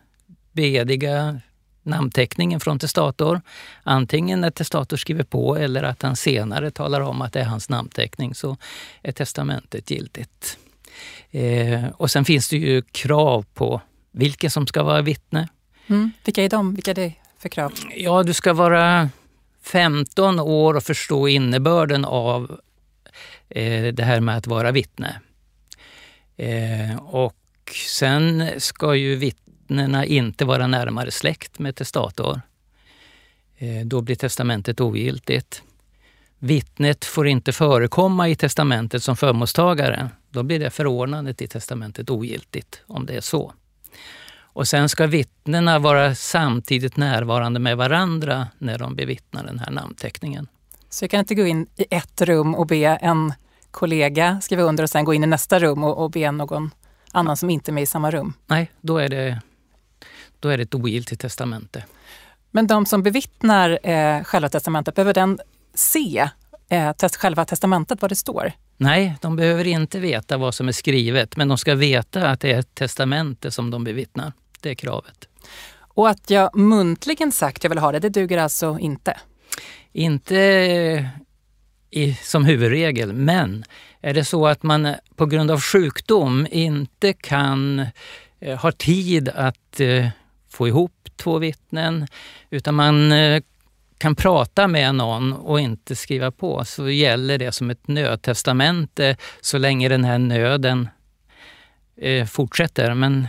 bediga 0.52 1.40
namnteckningen 1.84 2.60
från 2.60 2.80
testator. 2.80 3.42
Antingen 3.84 4.42
när 4.42 4.52
testator 4.52 4.98
skriver 4.98 5.24
på 5.24 5.58
eller 5.58 5.84
att 5.84 6.02
han 6.02 6.16
senare 6.16 6.72
talar 6.72 7.02
om 7.02 7.22
att 7.22 7.34
det 7.34 7.40
är 7.40 7.46
hans 7.46 7.70
namnteckning 7.70 8.36
så 8.36 8.58
är 9.02 9.12
testamentet 9.12 9.92
giltigt. 9.92 10.58
Eh, 11.32 11.86
och 11.88 12.12
sen 12.12 12.26
finns 12.26 12.50
det 12.50 12.58
ju 12.58 12.82
krav 12.82 13.46
på 13.54 13.82
vilka 14.12 14.50
som 14.50 14.68
ska 14.68 14.84
vara 14.84 15.02
vittne. 15.02 15.48
Mm. 15.88 16.12
Vilka 16.26 16.44
är 16.44 16.50
de? 16.50 16.76
Vilka 16.76 16.92
är 16.92 16.96
det 16.96 17.14
för 17.40 17.50
krav? 17.50 17.74
Ja, 17.96 18.24
du 18.24 18.34
ska 18.34 18.54
vara 18.54 19.10
15 19.62 20.40
år 20.40 20.74
och 20.74 20.84
förstå 20.84 21.28
innebörden 21.28 22.06
av 22.06 22.60
eh, 23.50 23.94
det 23.94 24.04
här 24.04 24.20
med 24.20 24.38
att 24.38 24.48
vara 24.48 24.72
vittne. 24.72 25.20
Eh, 26.38 26.96
och 26.98 27.36
sen 27.88 28.50
ska 28.58 28.96
ju 28.96 29.16
vittnena 29.64 30.06
inte 30.06 30.46
vara 30.46 30.68
närmare 30.68 31.12
släkt 31.12 31.60
med 31.60 31.76
testator. 31.76 32.42
Eh, 33.58 33.86
då 33.86 34.02
blir 34.02 34.16
testamentet 34.16 34.82
ogiltigt. 34.82 35.64
Vittnet 36.40 37.06
får 37.06 37.28
inte 37.28 37.52
förekomma 37.52 38.30
i 38.30 38.36
testamentet 38.36 39.04
som 39.04 39.16
förmånstagare. 39.16 40.10
Då 40.30 40.44
blir 40.44 40.60
det 40.60 40.70
förordnandet 40.70 41.42
i 41.42 41.48
testamentet 41.48 42.10
ogiltigt, 42.10 42.84
om 42.88 43.06
det 43.06 43.16
är 43.16 43.22
så. 43.22 43.54
Och 44.56 44.68
sen 44.68 44.90
ska 44.90 45.08
vittnena 45.08 45.80
vara 45.80 46.16
samtidigt 46.16 46.98
närvarande 46.98 47.60
med 47.60 47.78
varandra 47.78 48.48
när 48.58 48.78
de 48.78 48.96
bevittnar 48.96 49.46
den 49.46 49.60
här 49.60 49.72
namnteckningen. 49.72 50.48
Så 50.90 51.04
jag 51.04 51.12
kan 51.12 51.20
inte 51.20 51.36
gå 51.36 51.46
in 51.46 51.68
i 51.76 51.86
ett 51.90 52.22
rum 52.22 52.56
och 52.56 52.68
be 52.68 52.98
en 53.02 53.34
kollega 53.72 54.42
skriva 54.42 54.64
under 54.64 54.84
och 54.84 54.90
sen 54.90 55.06
gå 55.06 55.14
in 55.14 55.24
i 55.24 55.28
nästa 55.28 55.60
rum 55.60 55.84
och, 55.84 56.04
och 56.04 56.12
be 56.12 56.32
någon 56.32 56.72
annan 57.14 57.38
som 57.38 57.50
inte 57.50 57.72
är 57.72 57.74
med 57.74 57.84
i 57.84 57.86
samma 57.86 58.12
rum? 58.12 58.34
Nej, 58.48 58.72
då 58.82 58.98
är 58.98 59.10
det, 59.10 59.42
då 60.44 60.50
är 60.50 60.58
det 60.58 60.64
ett 60.64 60.76
ogiltigt 60.76 61.22
testamente. 61.22 61.84
Men 62.52 62.68
de 62.68 62.86
som 62.86 63.04
bevittnar 63.04 63.80
eh, 63.84 64.24
själva 64.24 64.50
testamentet, 64.50 64.96
behöver 64.96 65.14
den 65.14 65.40
se 65.74 66.30
eh, 66.70 66.92
test, 66.92 67.16
själva 67.16 67.46
testamentet, 67.46 68.02
vad 68.02 68.12
det 68.12 68.16
står? 68.16 68.52
Nej, 68.78 69.16
de 69.22 69.36
behöver 69.36 69.68
inte 69.68 70.00
veta 70.00 70.38
vad 70.38 70.54
som 70.54 70.68
är 70.68 70.72
skrivet, 70.72 71.38
men 71.38 71.48
de 71.48 71.58
ska 71.58 71.76
veta 71.76 72.30
att 72.30 72.40
det 72.40 72.52
är 72.52 72.60
ett 72.60 72.76
testamente 72.76 73.52
som 73.52 73.72
de 73.72 73.84
bevittnar. 73.84 74.34
Det 74.62 74.70
är 74.70 74.76
kravet. 74.76 75.28
Och 75.76 76.10
att 76.10 76.30
jag 76.30 76.56
muntligen 76.56 77.32
sagt 77.32 77.64
jag 77.64 77.70
vill 77.70 77.80
ha 77.80 77.92
det, 77.92 78.00
det 78.00 78.10
duger 78.10 78.38
alltså 78.38 78.78
inte? 78.80 79.18
Inte 79.92 80.36
i, 81.90 82.14
som 82.14 82.46
huvudregel, 82.46 83.14
men 83.14 83.66
är 84.02 84.14
det 84.14 84.26
så 84.26 84.48
att 84.48 84.64
man 84.64 84.96
på 85.16 85.26
grund 85.26 85.52
av 85.52 85.62
sjukdom 85.62 86.48
inte 86.52 87.14
kan 87.14 87.86
eh, 88.40 88.60
ha 88.60 88.72
tid 88.72 89.30
att 89.30 89.80
eh, 89.80 90.08
få 90.54 90.68
ihop 90.68 91.10
två 91.16 91.40
vittnen, 91.40 92.08
utan 92.50 92.76
man 92.76 93.12
eh, 93.12 93.42
kan 93.98 94.16
prata 94.16 94.68
med 94.68 94.96
någon 94.96 95.34
och 95.34 95.60
inte 95.60 95.96
skriva 95.96 96.32
på, 96.32 96.66
så 96.66 96.90
gäller 96.90 97.38
det 97.38 97.52
som 97.52 97.70
ett 97.70 97.88
nödtestamente 97.88 99.18
så 99.42 99.58
länge 99.58 99.90
den 99.90 100.04
här 100.04 100.18
nöden 100.18 100.90
eh, 101.98 102.26
fortsätter. 102.26 102.94
Men 102.94 103.28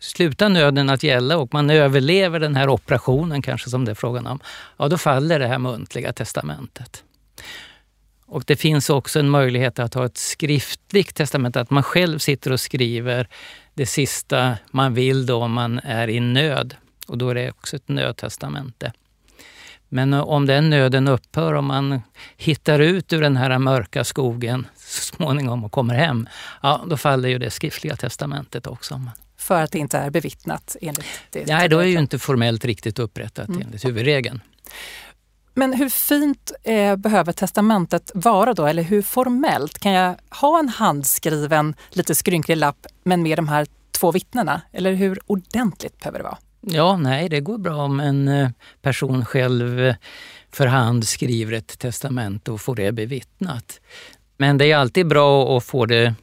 slutar 0.00 0.48
nöden 0.48 0.90
att 0.90 1.02
gälla 1.02 1.38
och 1.38 1.54
man 1.54 1.70
överlever 1.70 2.40
den 2.40 2.56
här 2.56 2.68
operationen 2.68 3.42
kanske 3.42 3.70
som 3.70 3.84
det 3.84 3.90
är 3.90 3.94
frågan 3.94 4.26
om, 4.26 4.40
ja 4.76 4.88
då 4.88 4.98
faller 4.98 5.38
det 5.38 5.46
här 5.46 5.58
muntliga 5.58 6.12
testamentet. 6.12 7.02
Och 8.26 8.44
det 8.46 8.56
finns 8.56 8.90
också 8.90 9.18
en 9.18 9.30
möjlighet 9.30 9.78
att 9.78 9.94
ha 9.94 10.06
ett 10.06 10.16
skriftligt 10.16 11.14
testamente, 11.14 11.60
att 11.60 11.70
man 11.70 11.82
själv 11.82 12.18
sitter 12.18 12.52
och 12.52 12.60
skriver 12.60 13.28
det 13.76 13.86
sista 13.86 14.56
man 14.70 14.94
vill 14.94 15.26
då 15.26 15.42
om 15.42 15.52
man 15.52 15.78
är 15.78 16.08
i 16.08 16.20
nöd. 16.20 16.74
Och 17.06 17.18
då 17.18 17.28
är 17.28 17.34
det 17.34 17.50
också 17.50 17.76
ett 17.76 17.88
nödtestamente. 17.88 18.92
Men 19.88 20.14
om 20.14 20.46
den 20.46 20.70
nöden 20.70 21.08
upphör, 21.08 21.54
om 21.54 21.66
man 21.66 22.02
hittar 22.36 22.78
ut 22.78 23.12
ur 23.12 23.22
den 23.22 23.36
här 23.36 23.58
mörka 23.58 24.04
skogen 24.04 24.66
så 24.76 25.14
småningom 25.16 25.64
och 25.64 25.72
kommer 25.72 25.94
hem, 25.94 26.28
ja 26.62 26.84
då 26.86 26.96
faller 26.96 27.28
ju 27.28 27.38
det 27.38 27.50
skriftliga 27.50 27.96
testamentet 27.96 28.66
också. 28.66 29.02
För 29.36 29.62
att 29.62 29.72
det 29.72 29.78
inte 29.78 29.98
är 29.98 30.10
bevittnat 30.10 30.76
enligt 30.80 31.06
det? 31.30 31.46
Nej, 31.46 31.68
då 31.68 31.78
är 31.78 31.86
ju 31.86 31.98
inte 31.98 32.18
formellt 32.18 32.64
riktigt 32.64 32.98
upprättat 32.98 33.48
mm. 33.48 33.60
enligt 33.60 33.84
huvudregeln. 33.84 34.40
Men 35.58 35.72
hur 35.72 35.88
fint 35.88 36.52
eh, 36.62 36.96
behöver 36.96 37.32
testamentet 37.32 38.10
vara 38.14 38.54
då? 38.54 38.66
Eller 38.66 38.82
hur 38.82 39.02
formellt? 39.02 39.78
Kan 39.78 39.92
jag 39.92 40.14
ha 40.30 40.58
en 40.58 40.68
handskriven, 40.68 41.74
lite 41.90 42.14
skrynklig 42.14 42.56
lapp 42.56 42.86
men 43.04 43.22
med 43.22 43.38
de 43.38 43.48
här 43.48 43.66
två 43.98 44.12
vittnena? 44.12 44.60
Eller 44.72 44.92
hur 44.92 45.18
ordentligt 45.26 46.00
behöver 46.00 46.18
det 46.18 46.24
vara? 46.24 46.38
Ja, 46.60 46.96
nej, 46.96 47.28
det 47.28 47.40
går 47.40 47.58
bra 47.58 47.76
om 47.76 48.00
en 48.00 48.28
eh, 48.28 48.48
person 48.82 49.24
själv 49.24 49.80
eh, 49.80 49.94
för 50.52 50.66
hand 50.66 51.06
skriver 51.06 51.52
ett 51.52 51.78
testamente 51.78 52.50
och 52.50 52.60
får 52.60 52.74
det 52.74 52.92
bevittnat. 52.92 53.80
Men 54.36 54.58
det 54.58 54.72
är 54.72 54.76
alltid 54.76 55.06
bra 55.06 55.56
att 55.56 55.64
få 55.64 55.86
det 55.86 56.14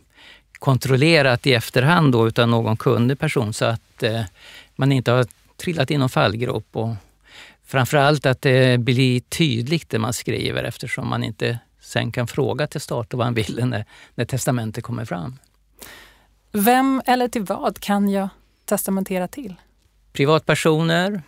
kontrollerat 0.54 1.48
i 1.48 1.54
efterhand 1.54 2.12
då 2.12 2.28
utan 2.28 2.52
någon 2.52 2.78
kunnig 2.78 3.20
person 3.20 3.54
så 3.54 3.66
att 3.66 4.04
eh, 4.04 4.22
man 4.76 4.92
inte 4.92 5.12
har 5.12 5.26
trillat 5.58 5.92
i 5.92 5.98
någon 5.98 6.10
fallgrop. 6.10 6.68
Och 6.72 6.96
framförallt 7.74 8.26
att 8.26 8.42
det 8.42 8.80
blir 8.80 9.20
tydligt 9.20 9.90
det 9.90 10.00
man 10.00 10.14
skriver 10.14 10.64
eftersom 10.64 11.10
man 11.10 11.24
inte 11.24 11.60
sen 11.82 12.12
kan 12.12 12.28
fråga 12.28 12.68
till 12.68 12.82
start 12.82 13.14
vad 13.14 13.26
man 13.28 13.34
vill 13.34 13.66
när, 13.66 13.86
när 14.16 14.26
testamentet 14.26 14.84
kommer 14.84 15.06
fram. 15.06 15.40
Vem 16.52 17.02
eller 17.06 17.28
till 17.28 17.44
vad 17.44 17.80
kan 17.80 18.10
jag 18.10 18.30
testamentera 18.66 19.28
till? 19.28 19.56
privatpersoner, 20.14 21.22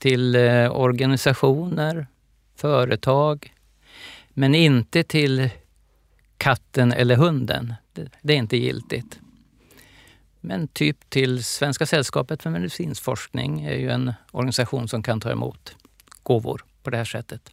till 0.00 0.34
eh, 0.34 0.76
organisationer, 0.76 2.06
företag, 2.56 3.52
men 4.28 4.54
inte 4.54 5.02
till 5.02 5.50
katten 6.36 6.92
eller 6.92 7.16
hunden. 7.16 7.74
Det, 8.22 8.32
är 8.32 8.36
inte 8.36 8.56
giltigt. 8.56 9.18
Men 10.48 10.68
typ 10.68 11.10
till 11.10 11.44
Svenska 11.44 11.86
sällskapet 11.86 12.42
för 12.42 12.50
medicinsk 12.50 13.02
forskning 13.02 13.64
är 13.64 13.76
ju 13.76 13.90
en 13.90 14.12
organisation 14.30 14.88
som 14.88 15.02
kan 15.02 15.20
ta 15.20 15.30
emot 15.30 15.76
gåvor 16.22 16.64
på 16.82 16.90
det 16.90 16.96
här 16.96 17.04
sättet. 17.04 17.50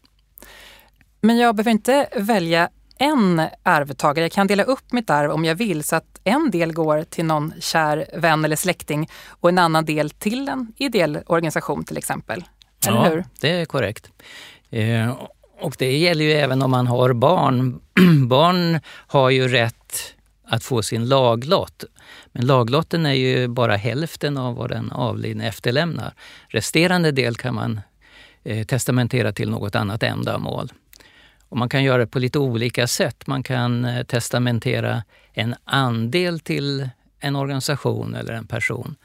Men 1.21 1.37
jag 1.37 1.55
behöver 1.55 1.71
inte 1.71 2.09
välja 2.15 2.69
en 2.97 3.41
arvtagare. 3.63 4.25
Jag 4.25 4.31
kan 4.31 4.47
dela 4.47 4.63
upp 4.63 4.91
mitt 4.91 5.09
arv 5.09 5.31
om 5.31 5.45
jag 5.45 5.55
vill 5.55 5.83
så 5.83 5.95
att 5.95 6.19
en 6.23 6.51
del 6.51 6.73
går 6.73 7.03
till 7.03 7.25
någon 7.25 7.53
kär 7.59 8.05
vän 8.13 8.45
eller 8.45 8.55
släkting 8.55 9.09
och 9.27 9.49
en 9.49 9.57
annan 9.57 9.85
del 9.85 10.09
till 10.09 10.49
en 10.49 10.73
ideell 10.77 11.19
organisation 11.25 11.83
till 11.83 11.97
exempel. 11.97 12.43
Eller 12.87 12.97
ja, 12.97 13.09
hur? 13.09 13.25
det 13.39 13.49
är 13.49 13.65
korrekt. 13.65 14.09
Eh, 14.69 15.15
och 15.59 15.75
det 15.77 15.97
gäller 15.97 16.25
ju 16.25 16.31
även 16.31 16.61
om 16.61 16.71
man 16.71 16.87
har 16.87 17.13
barn. 17.13 17.81
barn 18.27 18.79
har 18.87 19.29
ju 19.29 19.47
rätt 19.47 19.84
att 20.47 20.63
få 20.63 20.83
sin 20.83 21.07
laglott. 21.07 21.83
Men 22.31 22.45
laglotten 22.45 23.05
är 23.05 23.13
ju 23.13 23.47
bara 23.47 23.75
hälften 23.75 24.37
av 24.37 24.55
vad 24.55 24.69
den 24.69 24.91
avlidne 24.91 25.47
efterlämnar. 25.47 26.13
Resterande 26.47 27.11
del 27.11 27.35
kan 27.35 27.55
man 27.55 27.81
eh, 28.43 28.65
testamentera 28.65 29.31
till 29.31 29.49
något 29.49 29.75
annat 29.75 30.03
ändamål. 30.03 30.71
Och 31.49 31.57
man 31.57 31.69
kan 31.69 31.83
göra 31.83 31.97
det 31.97 32.07
på 32.07 32.19
lite 32.19 32.39
olika 32.39 32.87
sätt. 32.87 33.27
Man 33.27 33.43
kan 33.43 33.85
eh, 33.85 34.03
testamentera 34.03 35.03
en 35.33 35.55
andel 35.63 36.39
till 36.39 36.89
en 37.19 37.35
organisation 37.35 38.15
eller 38.15 38.33
en 38.33 38.47
person. 38.47 38.95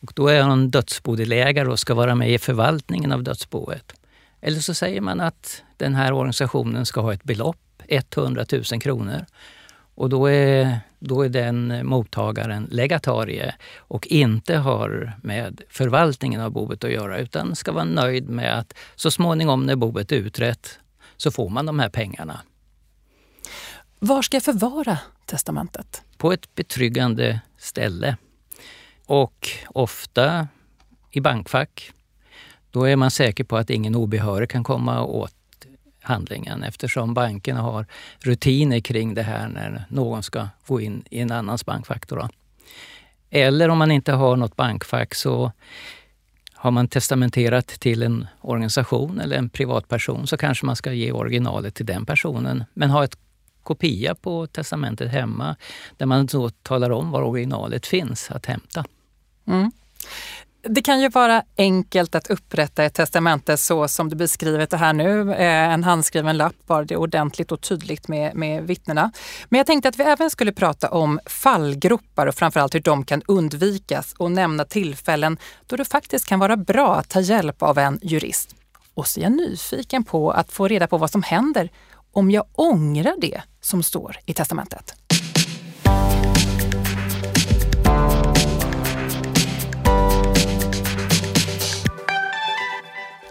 Och 0.00 0.12
då 0.14 0.28
är 0.28 0.42
han 0.42 0.70
dödsbodelägare 0.70 1.68
och 1.68 1.78
ska 1.78 1.94
vara 1.94 2.14
med 2.14 2.30
i 2.30 2.38
förvaltningen 2.38 3.12
av 3.12 3.22
dödsboet. 3.22 3.92
Eller 4.40 4.60
så 4.60 4.74
säger 4.74 5.00
man 5.00 5.20
att 5.20 5.62
den 5.76 5.94
här 5.94 6.12
organisationen 6.12 6.86
ska 6.86 7.00
ha 7.00 7.12
ett 7.12 7.24
belopp, 7.24 7.82
100 7.88 8.44
000 8.52 8.80
kronor. 8.80 9.26
Och 9.94 10.08
då 10.08 10.26
är, 10.26 10.80
då 10.98 11.22
är 11.22 11.28
den 11.28 11.86
mottagaren 11.86 12.68
legatarie 12.70 13.54
och 13.76 14.06
inte 14.06 14.56
har 14.56 15.12
med 15.22 15.60
förvaltningen 15.68 16.40
av 16.40 16.50
boet 16.50 16.84
att 16.84 16.92
göra 16.92 17.18
utan 17.18 17.56
ska 17.56 17.72
vara 17.72 17.84
nöjd 17.84 18.28
med 18.28 18.58
att 18.58 18.74
så 18.94 19.10
småningom 19.10 19.66
när 19.66 19.76
boet 19.76 20.12
är 20.12 20.16
utrett 20.16 20.78
så 21.16 21.30
får 21.30 21.48
man 21.48 21.66
de 21.66 21.78
här 21.78 21.88
pengarna. 21.88 22.40
Var 23.98 24.22
ska 24.22 24.36
jag 24.36 24.44
förvara 24.44 24.98
testamentet? 25.26 26.02
På 26.16 26.32
ett 26.32 26.54
betryggande 26.54 27.40
ställe. 27.58 28.16
Och 29.06 29.48
ofta 29.66 30.48
i 31.10 31.20
bankfack. 31.20 31.92
Då 32.70 32.84
är 32.84 32.96
man 32.96 33.10
säker 33.10 33.44
på 33.44 33.56
att 33.56 33.70
ingen 33.70 33.94
obehörig 33.94 34.50
kan 34.50 34.64
komma 34.64 35.04
åt 35.04 35.34
handlingen 36.02 36.62
eftersom 36.62 37.14
bankerna 37.14 37.60
har 37.60 37.86
rutiner 38.18 38.80
kring 38.80 39.14
det 39.14 39.22
här 39.22 39.48
när 39.48 39.84
någon 39.88 40.22
ska 40.22 40.48
gå 40.66 40.80
in 40.80 41.04
i 41.10 41.20
en 41.20 41.32
annans 41.32 41.66
bankfack. 41.66 42.08
Då. 42.08 42.28
Eller 43.30 43.68
om 43.68 43.78
man 43.78 43.90
inte 43.90 44.12
har 44.12 44.36
något 44.36 44.56
bankfack 44.56 45.14
så 45.14 45.52
har 46.54 46.70
man 46.70 46.88
testamenterat 46.88 47.66
till 47.66 48.02
en 48.02 48.26
organisation 48.40 49.20
eller 49.20 49.36
en 49.36 49.48
privatperson 49.48 50.26
så 50.26 50.36
kanske 50.36 50.66
man 50.66 50.76
ska 50.76 50.92
ge 50.92 51.12
originalet 51.12 51.74
till 51.74 51.86
den 51.86 52.06
personen 52.06 52.64
men 52.74 52.90
ha 52.90 53.04
ett 53.04 53.18
kopia 53.62 54.14
på 54.14 54.46
testamentet 54.46 55.10
hemma 55.10 55.56
där 55.96 56.06
man 56.06 56.26
då 56.26 56.50
talar 56.50 56.90
om 56.90 57.10
var 57.10 57.22
originalet 57.22 57.86
finns 57.86 58.30
att 58.30 58.46
hämta. 58.46 58.84
Mm. 59.46 59.72
Det 60.64 60.82
kan 60.82 61.00
ju 61.00 61.08
vara 61.08 61.42
enkelt 61.58 62.14
att 62.14 62.30
upprätta 62.30 62.84
ett 62.84 62.94
testamente 62.94 63.56
så 63.56 63.88
som 63.88 64.08
du 64.08 64.16
beskrivit 64.16 64.70
det 64.70 64.76
här 64.76 64.92
nu. 64.92 65.34
Eh, 65.34 65.72
en 65.72 65.84
handskriven 65.84 66.36
lapp, 66.36 66.54
bara 66.66 66.84
det 66.84 66.96
ordentligt 66.96 67.52
och 67.52 67.60
tydligt 67.60 68.08
med, 68.08 68.34
med 68.34 68.66
vittnena. 68.66 69.12
Men 69.48 69.58
jag 69.58 69.66
tänkte 69.66 69.88
att 69.88 69.98
vi 69.98 70.02
även 70.02 70.30
skulle 70.30 70.52
prata 70.52 70.90
om 70.90 71.20
fallgropar 71.26 72.26
och 72.26 72.34
framförallt 72.34 72.74
hur 72.74 72.80
de 72.80 73.04
kan 73.04 73.22
undvikas 73.26 74.14
och 74.18 74.32
nämna 74.32 74.64
tillfällen 74.64 75.38
då 75.66 75.76
det 75.76 75.84
faktiskt 75.84 76.26
kan 76.26 76.38
vara 76.38 76.56
bra 76.56 76.96
att 76.96 77.08
ta 77.08 77.20
hjälp 77.20 77.62
av 77.62 77.78
en 77.78 77.98
jurist. 78.02 78.54
Och 78.94 79.06
så 79.06 79.20
är 79.20 79.24
jag 79.24 79.32
nyfiken 79.32 80.04
på 80.04 80.30
att 80.30 80.52
få 80.52 80.68
reda 80.68 80.86
på 80.86 80.98
vad 80.98 81.10
som 81.10 81.22
händer 81.22 81.70
om 82.12 82.30
jag 82.30 82.44
ångrar 82.52 83.14
det 83.18 83.42
som 83.60 83.82
står 83.82 84.16
i 84.26 84.34
testamentet. 84.34 85.01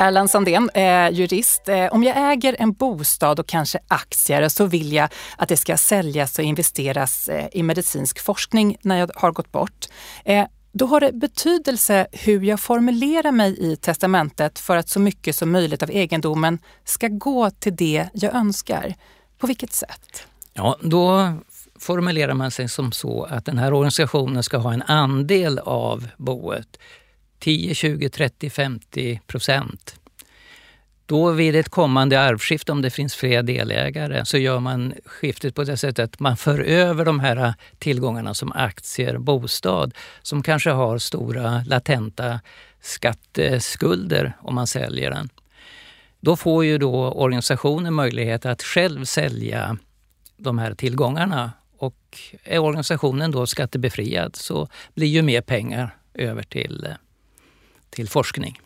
Erland 0.02 0.30
Sandén, 0.30 0.70
eh, 0.74 1.10
jurist. 1.12 1.70
Eh, 1.70 1.86
om 1.86 2.04
jag 2.04 2.32
äger 2.32 2.56
en 2.60 2.74
bostad 2.74 3.40
och 3.40 3.48
kanske 3.48 3.80
aktier 3.88 4.50
så 4.50 4.66
vill 4.66 4.94
jag 4.94 5.10
att 5.38 5.50
det 5.50 5.58
ska 5.58 5.78
säljas 5.78 6.40
och 6.40 6.46
investeras 6.46 7.30
eh, 7.30 7.48
i 7.52 7.64
medicinsk 7.64 8.20
forskning 8.20 8.78
när 8.82 9.00
jag 9.00 9.12
har 9.16 9.32
gått 9.32 9.52
bort. 9.52 9.88
Eh, 10.26 10.46
då 10.72 10.86
har 10.86 11.00
det 11.00 11.12
betydelse 11.12 12.08
hur 12.12 12.42
jag 12.42 12.60
formulerar 12.60 13.32
mig 13.32 13.72
i 13.72 13.76
testamentet 13.76 14.60
för 14.60 14.78
att 14.78 14.90
så 14.90 15.00
mycket 15.00 15.36
som 15.36 15.52
möjligt 15.52 15.84
av 15.84 15.90
egendomen 15.90 16.60
ska 16.86 17.08
gå 17.08 17.50
till 17.50 17.76
det 17.76 18.08
jag 18.14 18.36
önskar. 18.36 18.94
På 19.38 19.48
vilket 19.48 19.74
sätt? 19.74 20.28
Ja, 20.54 20.78
då 20.82 21.34
formulerar 21.80 22.34
man 22.34 22.52
sig 22.52 22.70
som 22.70 22.92
så 22.92 23.24
att 23.24 23.46
den 23.46 23.58
här 23.58 23.74
organisationen 23.74 24.44
ska 24.44 24.58
ha 24.58 24.74
en 24.74 24.82
andel 24.82 25.60
av 25.60 26.08
boet 26.18 26.78
10, 27.42 27.76
20, 27.76 28.10
30, 28.10 28.50
50 28.50 29.22
procent. 29.28 29.96
Då 31.06 31.32
vid 31.32 31.56
ett 31.56 31.70
kommande 31.70 32.22
arvskifte, 32.22 32.72
om 32.72 32.82
det 32.82 32.90
finns 32.90 33.16
fler 33.16 33.44
delägare, 33.44 34.26
så 34.26 34.38
gör 34.38 34.60
man 34.60 34.94
skiftet 35.06 35.56
på 35.56 35.64
det 35.64 35.78
sättet 35.78 36.14
att 36.14 36.20
man 36.20 36.38
för 36.38 36.60
över 36.60 37.06
de 37.06 37.20
här 37.20 37.54
tillgångarna 37.80 38.34
som 38.34 38.52
aktier, 38.52 39.18
bostad, 39.18 39.94
som 40.22 40.44
kanske 40.44 40.70
har 40.70 40.98
stora 40.98 41.64
latenta 41.68 42.40
skatteskulder 42.82 44.34
om 44.40 44.56
man 44.56 44.68
säljer 44.68 45.12
den. 45.12 45.30
Då 46.20 46.36
får 46.36 46.66
ju 46.66 46.78
då 46.78 47.12
organisationen 47.12 47.94
möjlighet 47.94 48.46
att 48.46 48.64
själv 48.64 49.06
sälja 49.06 49.78
de 50.38 50.60
här 50.60 50.74
tillgångarna 50.74 51.52
och 51.78 52.18
är 52.44 52.60
organisationen 52.60 53.32
då 53.32 53.48
skattebefriad 53.48 54.36
så 54.36 54.68
blir 54.94 55.08
ju 55.08 55.22
mer 55.22 55.42
pengar 55.42 55.96
över 56.14 56.44
till 56.44 56.88
till 57.92 58.10
forskning. 58.10 58.60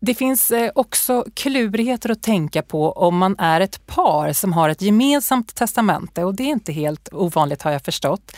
Det 0.00 0.14
finns 0.14 0.50
eh, 0.50 0.70
också 0.74 1.24
klurigheter 1.34 2.10
att 2.10 2.22
tänka 2.22 2.62
på 2.62 2.92
om 2.92 3.18
man 3.18 3.36
är 3.38 3.60
ett 3.60 3.86
par 3.86 4.32
som 4.32 4.52
har 4.52 4.68
ett 4.68 4.82
gemensamt 4.82 5.54
testamente 5.54 6.24
och 6.24 6.34
det 6.34 6.42
är 6.42 6.48
inte 6.48 6.72
helt 6.72 7.08
ovanligt 7.12 7.62
har 7.62 7.72
jag 7.72 7.82
förstått. 7.82 8.36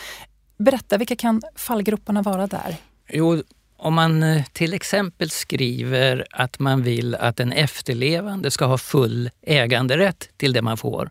Berätta, 0.58 0.96
vilka 0.96 1.16
kan 1.16 1.42
fallgroparna 1.56 2.22
vara 2.22 2.46
där? 2.46 2.76
Jo, 3.08 3.42
om 3.76 3.94
man 3.94 4.22
eh, 4.22 4.44
till 4.52 4.74
exempel 4.74 5.30
skriver 5.30 6.26
att 6.30 6.58
man 6.58 6.82
vill 6.82 7.14
att 7.14 7.40
en 7.40 7.52
efterlevande 7.52 8.50
ska 8.50 8.64
ha 8.64 8.78
full 8.78 9.30
äganderätt 9.42 10.28
till 10.36 10.52
det 10.52 10.62
man 10.62 10.76
får. 10.76 11.10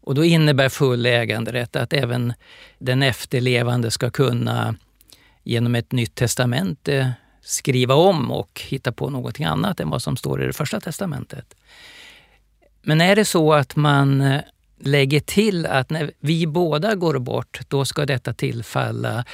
Och 0.00 0.14
då 0.14 0.24
innebär 0.24 0.68
full 0.68 1.06
äganderätt 1.06 1.76
att 1.76 1.92
även 1.92 2.32
den 2.78 3.02
efterlevande 3.02 3.90
ska 3.90 4.10
kunna 4.10 4.74
genom 5.44 5.74
ett 5.74 5.92
nytt 5.92 6.14
testamente 6.14 7.12
skriva 7.46 7.94
om 7.94 8.30
och 8.30 8.60
hitta 8.64 8.92
på 8.92 9.10
någonting 9.10 9.44
annat 9.44 9.80
än 9.80 9.90
vad 9.90 10.02
som 10.02 10.16
står 10.16 10.42
i 10.42 10.46
det 10.46 10.52
första 10.52 10.80
testamentet. 10.80 11.54
Men 12.82 13.00
är 13.00 13.16
det 13.16 13.24
så 13.24 13.52
att 13.52 13.76
man 13.76 14.20
eh, 14.20 14.40
lägger 14.78 15.20
till 15.20 15.66
att 15.66 15.90
när 15.90 16.10
vi 16.20 16.46
båda 16.46 16.94
går 16.94 17.18
bort, 17.18 17.60
då 17.68 17.84
ska 17.84 18.06
detta 18.06 18.32
tillfalla 18.32 19.24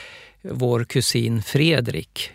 vår 0.43 0.85
kusin 0.85 1.43
Fredrik. 1.43 2.31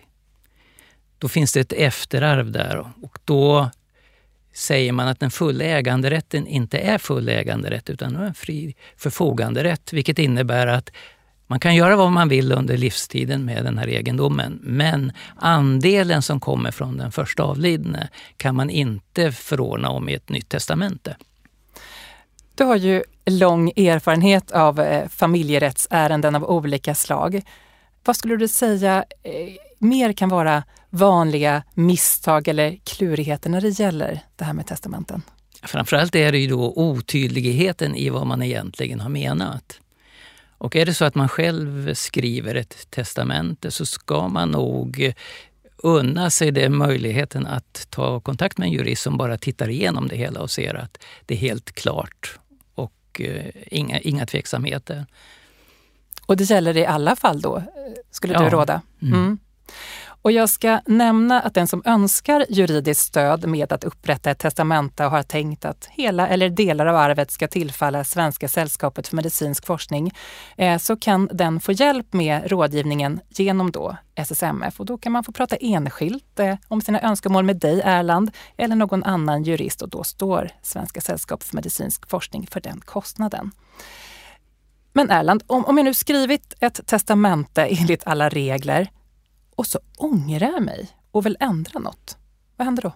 Då 1.17 1.27
finns 1.27 1.53
det 1.53 1.59
ett 1.59 1.73
efterarv 1.73 2.51
där 2.51 2.93
och 3.01 3.19
då 3.25 3.69
säger 4.53 4.91
man 4.91 5.07
att 5.07 5.19
den 5.19 5.31
fulla 5.31 5.63
äganderätten 5.63 6.47
inte 6.47 6.77
är 6.77 6.97
full 6.97 7.29
äganderätt 7.29 7.89
utan 7.89 8.15
en 8.15 8.33
fri 8.33 8.75
förfoganderätt, 8.97 9.93
vilket 9.93 10.19
innebär 10.19 10.67
att 10.67 10.91
man 11.47 11.59
kan 11.59 11.75
göra 11.75 11.95
vad 11.95 12.11
man 12.11 12.29
vill 12.29 12.51
under 12.51 12.77
livstiden 12.77 13.45
med 13.45 13.63
den 13.65 13.77
här 13.77 13.87
egendomen 13.87 14.59
men 14.61 15.11
andelen 15.35 16.21
som 16.21 16.39
kommer 16.39 16.71
från 16.71 16.97
den 16.97 17.11
första 17.11 17.43
avlidne 17.43 18.09
kan 18.37 18.55
man 18.55 18.69
inte 18.69 19.31
förordna 19.31 19.89
om 19.89 20.09
i 20.09 20.13
ett 20.13 20.29
nytt 20.29 20.49
testamente. 20.49 21.17
Du 22.55 22.63
har 22.63 22.75
ju 22.75 23.03
lång 23.25 23.69
erfarenhet 23.69 24.51
av 24.51 24.79
eh, 24.79 25.07
familjerättsärenden 25.07 26.35
av 26.35 26.43
olika 26.43 26.95
slag. 26.95 27.41
Vad 28.05 28.15
skulle 28.15 28.35
du 28.35 28.47
säga 28.47 29.05
eh, 29.23 29.31
mer 29.77 30.13
kan 30.13 30.29
vara 30.29 30.63
vanliga 30.89 31.63
misstag 31.73 32.47
eller 32.47 32.77
klurigheter 32.83 33.49
när 33.49 33.61
det 33.61 33.79
gäller 33.79 34.19
det 34.35 34.45
här 34.45 34.53
med 34.53 34.67
testamenten? 34.67 35.21
Framförallt 35.63 36.15
är 36.15 36.31
det 36.31 36.37
ju 36.37 36.47
då 36.47 36.73
otydligheten 36.75 37.95
i 37.95 38.09
vad 38.09 38.27
man 38.27 38.41
egentligen 38.41 38.99
har 38.99 39.09
menat. 39.09 39.79
Och 40.57 40.75
är 40.75 40.85
det 40.85 40.93
så 40.93 41.05
att 41.05 41.15
man 41.15 41.29
själv 41.29 41.93
skriver 41.93 42.55
ett 42.55 42.87
testamente 42.89 43.71
så 43.71 43.85
ska 43.85 44.27
man 44.27 44.51
nog 44.51 45.13
unna 45.77 46.29
sig 46.29 46.51
den 46.51 46.77
möjligheten 46.77 47.47
att 47.47 47.87
ta 47.89 48.19
kontakt 48.19 48.57
med 48.57 48.65
en 48.65 48.71
jurist 48.71 49.01
som 49.01 49.17
bara 49.17 49.37
tittar 49.37 49.69
igenom 49.69 50.07
det 50.07 50.15
hela 50.15 50.39
och 50.39 50.51
ser 50.51 50.75
att 50.75 51.03
det 51.25 51.33
är 51.33 51.37
helt 51.37 51.71
klart 51.71 52.39
och 52.75 53.21
eh, 53.21 53.45
inga, 53.67 53.99
inga 53.99 54.25
tveksamheter. 54.25 55.05
Och 56.25 56.37
det 56.37 56.49
gäller 56.49 56.77
i 56.77 56.85
alla 56.85 57.15
fall 57.15 57.41
då, 57.41 57.63
skulle 58.11 58.33
ja. 58.33 58.43
du 58.43 58.49
råda? 58.49 58.81
Mm. 59.01 59.13
Mm. 59.13 59.37
Och 60.21 60.31
jag 60.31 60.49
ska 60.49 60.79
nämna 60.85 61.41
att 61.41 61.53
den 61.53 61.67
som 61.67 61.81
önskar 61.85 62.45
juridiskt 62.49 63.01
stöd 63.01 63.47
med 63.47 63.73
att 63.73 63.83
upprätta 63.83 64.31
ett 64.31 64.39
testamente 64.39 65.05
och 65.05 65.11
har 65.11 65.23
tänkt 65.23 65.65
att 65.65 65.85
hela 65.91 66.27
eller 66.27 66.49
delar 66.49 66.85
av 66.85 66.95
arvet 66.95 67.31
ska 67.31 67.47
tillfalla 67.47 68.03
Svenska 68.03 68.47
sällskapet 68.47 69.07
för 69.07 69.15
medicinsk 69.15 69.65
forskning, 69.65 70.11
eh, 70.57 70.77
så 70.77 70.95
kan 70.95 71.29
den 71.31 71.59
få 71.59 71.71
hjälp 71.71 72.13
med 72.13 72.51
rådgivningen 72.51 73.19
genom 73.29 73.71
då 73.71 73.97
SSMF. 74.15 74.79
Och 74.79 74.85
då 74.85 74.97
kan 74.97 75.11
man 75.11 75.23
få 75.23 75.31
prata 75.31 75.55
enskilt 75.55 76.39
eh, 76.39 76.55
om 76.67 76.81
sina 76.81 77.01
önskemål 77.01 77.43
med 77.43 77.59
dig 77.59 77.81
Erland 77.83 78.31
eller 78.57 78.75
någon 78.75 79.03
annan 79.03 79.43
jurist 79.43 79.81
och 79.81 79.89
då 79.89 80.03
står 80.03 80.49
Svenska 80.61 81.01
sällskapet 81.01 81.47
för 81.47 81.55
medicinsk 81.55 82.09
forskning 82.09 82.47
för 82.51 82.59
den 82.59 82.81
kostnaden. 82.85 83.51
Men 84.93 85.09
Erland, 85.09 85.43
om, 85.47 85.65
om 85.65 85.77
jag 85.77 85.85
nu 85.85 85.93
skrivit 85.93 86.53
ett 86.59 86.87
testamente 86.87 87.65
enligt 87.79 88.07
alla 88.07 88.29
regler 88.29 88.89
och 89.57 89.67
så 89.67 89.79
ångrar 89.97 90.51
jag 90.51 90.63
mig 90.63 90.89
och 91.11 91.25
vill 91.25 91.37
ändra 91.39 91.79
något, 91.79 92.17
vad 92.55 92.65
händer 92.65 92.83
då? 92.83 92.93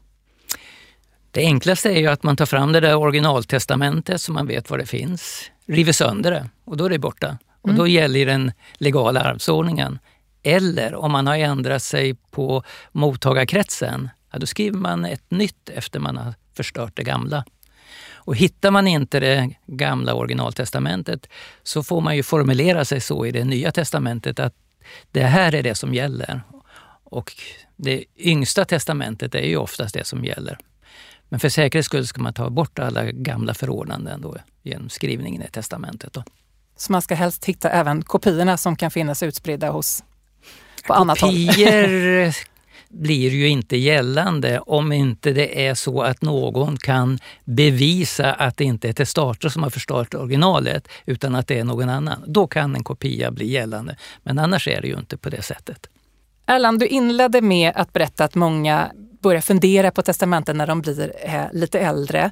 Det 1.32 1.42
enklaste 1.42 1.90
är 1.90 2.00
ju 2.00 2.08
att 2.08 2.24
man 2.24 2.38
tar 2.38 2.46
fram 2.46 2.72
det 2.72 2.80
där 2.80 2.96
originaltestamentet 2.96 4.22
så 4.22 4.32
man 4.32 4.48
vet 4.48 4.70
var 4.70 4.78
det 4.78 4.86
finns, 4.86 5.52
river 5.66 5.92
sönder 5.92 6.32
det 6.32 6.50
och 6.66 6.78
då 6.78 6.86
är 6.86 6.90
det 6.90 7.00
borta. 7.00 7.38
Och 7.62 7.70
då 7.70 7.82
mm. 7.82 7.94
gäller 7.94 8.26
den 8.26 8.52
legala 8.74 9.22
arvsordningen. 9.22 10.00
Eller 10.44 10.96
om 10.96 11.12
man 11.12 11.28
har 11.28 11.38
ändrat 11.38 11.84
sig 11.84 12.14
på 12.14 12.64
mottagarkretsen, 12.92 14.10
ja, 14.32 14.40
då 14.40 14.46
skriver 14.46 14.78
man 14.78 15.06
ett 15.06 15.32
nytt 15.32 15.70
efter 15.70 16.00
man 16.00 16.18
har 16.18 16.34
förstört 16.54 16.96
det 16.96 17.04
gamla. 17.04 17.46
Och 18.14 18.36
hittar 18.36 18.72
man 18.72 18.88
inte 18.88 19.20
det 19.20 19.50
gamla 19.66 20.14
originaltestamentet 20.14 21.28
så 21.64 21.84
får 21.84 22.02
man 22.02 22.16
ju 22.16 22.24
formulera 22.24 22.86
sig 22.86 23.02
så 23.02 23.26
i 23.26 23.32
det 23.32 23.44
nya 23.44 23.72
testamentet 23.72 24.40
att 24.40 24.56
det 25.12 25.24
här 25.24 25.56
är 25.56 25.64
det 25.64 25.76
som 25.76 25.94
gäller. 25.94 26.42
Och 27.04 27.34
det 27.76 28.04
yngsta 28.18 28.66
testamentet 28.66 29.36
är 29.36 29.46
ju 29.46 29.58
oftast 29.58 29.94
det 29.94 30.08
som 30.08 30.26
gäller. 30.26 30.58
Men 31.30 31.40
för 31.40 31.50
säkerhets 31.50 31.86
skull 31.86 32.08
ska 32.08 32.22
man 32.22 32.34
ta 32.34 32.50
bort 32.50 32.80
alla 32.80 33.12
gamla 33.12 33.54
förordnanden 33.54 34.22
då, 34.22 34.38
genom 34.64 34.90
skrivningen 34.90 35.42
i 35.42 35.48
testamentet. 35.48 36.14
Då. 36.14 36.24
Så 36.78 36.92
man 36.92 37.02
ska 37.02 37.16
helst 37.16 37.46
hitta 37.46 37.70
även 37.70 38.04
kopiorna 38.04 38.58
som 38.58 38.76
kan 38.76 38.92
finnas 38.92 39.24
utspridda 39.24 39.70
hos 39.70 40.04
på 40.88 40.94
annat 40.94 41.22
håll? 41.22 41.48
Kopior 41.48 42.36
blir 42.94 43.30
ju 43.30 43.48
inte 43.48 43.78
gällande 43.78 44.60
om 44.60 44.92
inte 44.92 45.32
det 45.34 45.68
är 45.68 45.74
så 45.74 46.02
att 46.02 46.22
någon 46.22 46.78
kan 46.78 47.20
bevisa 47.46 48.34
att 48.34 48.58
det 48.58 48.64
inte 48.64 48.90
är 48.90 48.94
testator 48.94 49.50
som 49.50 49.64
har 49.64 49.70
förstört 49.70 50.14
originalet 50.14 50.88
utan 51.06 51.36
att 51.36 51.48
det 51.48 51.60
är 51.60 51.64
någon 51.64 51.90
annan. 51.90 52.24
Då 52.28 52.48
kan 52.48 52.76
en 52.76 52.84
kopia 52.84 53.32
bli 53.32 53.52
gällande. 53.52 53.98
Men 54.24 54.40
annars 54.40 54.68
är 54.68 54.82
det 54.82 54.88
ju 54.88 54.98
inte 54.98 55.18
på 55.18 55.30
det 55.30 55.42
sättet. 55.42 55.88
Erland, 56.46 56.80
du 56.80 56.88
inledde 56.88 57.42
med 57.42 57.72
att 57.76 57.94
berätta 57.94 58.24
att 58.24 58.36
många 58.36 58.92
börjar 59.22 59.42
fundera 59.42 59.92
på 59.92 60.02
testamenten 60.02 60.58
när 60.58 60.68
de 60.68 60.82
blir 60.82 61.14
eh, 61.22 61.44
lite 61.52 61.80
äldre. 61.80 62.32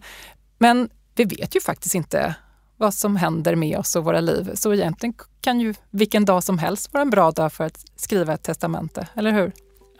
Men 0.57 0.89
vi 1.15 1.23
vet 1.23 1.55
ju 1.55 1.61
faktiskt 1.61 1.95
inte 1.95 2.35
vad 2.77 2.93
som 2.93 3.15
händer 3.15 3.55
med 3.55 3.77
oss 3.77 3.95
och 3.95 4.03
våra 4.03 4.19
liv. 4.19 4.51
Så 4.53 4.73
egentligen 4.73 5.13
kan 5.41 5.59
ju 5.59 5.73
vilken 5.89 6.25
dag 6.25 6.43
som 6.43 6.59
helst 6.59 6.93
vara 6.93 7.01
en 7.01 7.09
bra 7.09 7.31
dag 7.31 7.53
för 7.53 7.63
att 7.63 7.85
skriva 7.95 8.33
ett 8.33 8.43
testamente, 8.43 9.07
eller 9.15 9.31
hur? 9.31 9.51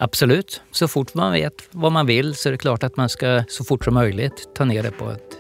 Absolut. 0.01 0.62
Så 0.71 0.88
fort 0.88 1.13
man 1.13 1.31
vet 1.31 1.53
vad 1.71 1.91
man 1.91 2.05
vill 2.05 2.35
så 2.35 2.49
är 2.49 2.51
det 2.51 2.57
klart 2.57 2.83
att 2.83 2.97
man 2.97 3.09
ska 3.09 3.43
så 3.47 3.63
fort 3.63 3.83
som 3.83 3.93
möjligt 3.93 4.49
ta 4.55 4.65
ner 4.65 4.83
det 4.83 4.91
på 4.91 5.09
ett, 5.09 5.38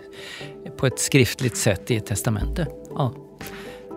på 0.77 0.87
ett 0.87 0.99
skriftligt 0.99 1.57
sätt 1.57 1.91
i 1.91 1.95
ett 1.95 2.05
testamente. 2.05 2.67
Ja. 2.89 3.13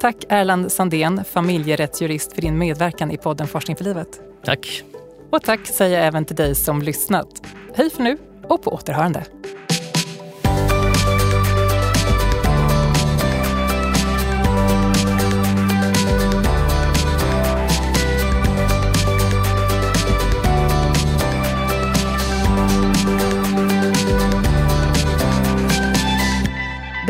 Tack 0.00 0.16
Erland 0.28 0.72
Sandén, 0.72 1.24
familjerättsjurist, 1.24 2.32
för 2.32 2.42
din 2.42 2.58
medverkan 2.58 3.10
i 3.10 3.16
podden 3.16 3.46
Forskning 3.46 3.76
för 3.76 3.84
livet. 3.84 4.20
Tack. 4.44 4.82
Och 5.30 5.42
tack 5.42 5.66
säger 5.66 5.98
jag 5.98 6.06
även 6.06 6.24
till 6.24 6.36
dig 6.36 6.54
som 6.54 6.82
lyssnat. 6.82 7.28
Hej 7.74 7.90
för 7.90 8.02
nu 8.02 8.18
och 8.48 8.62
på 8.62 8.72
återhörande. 8.72 9.24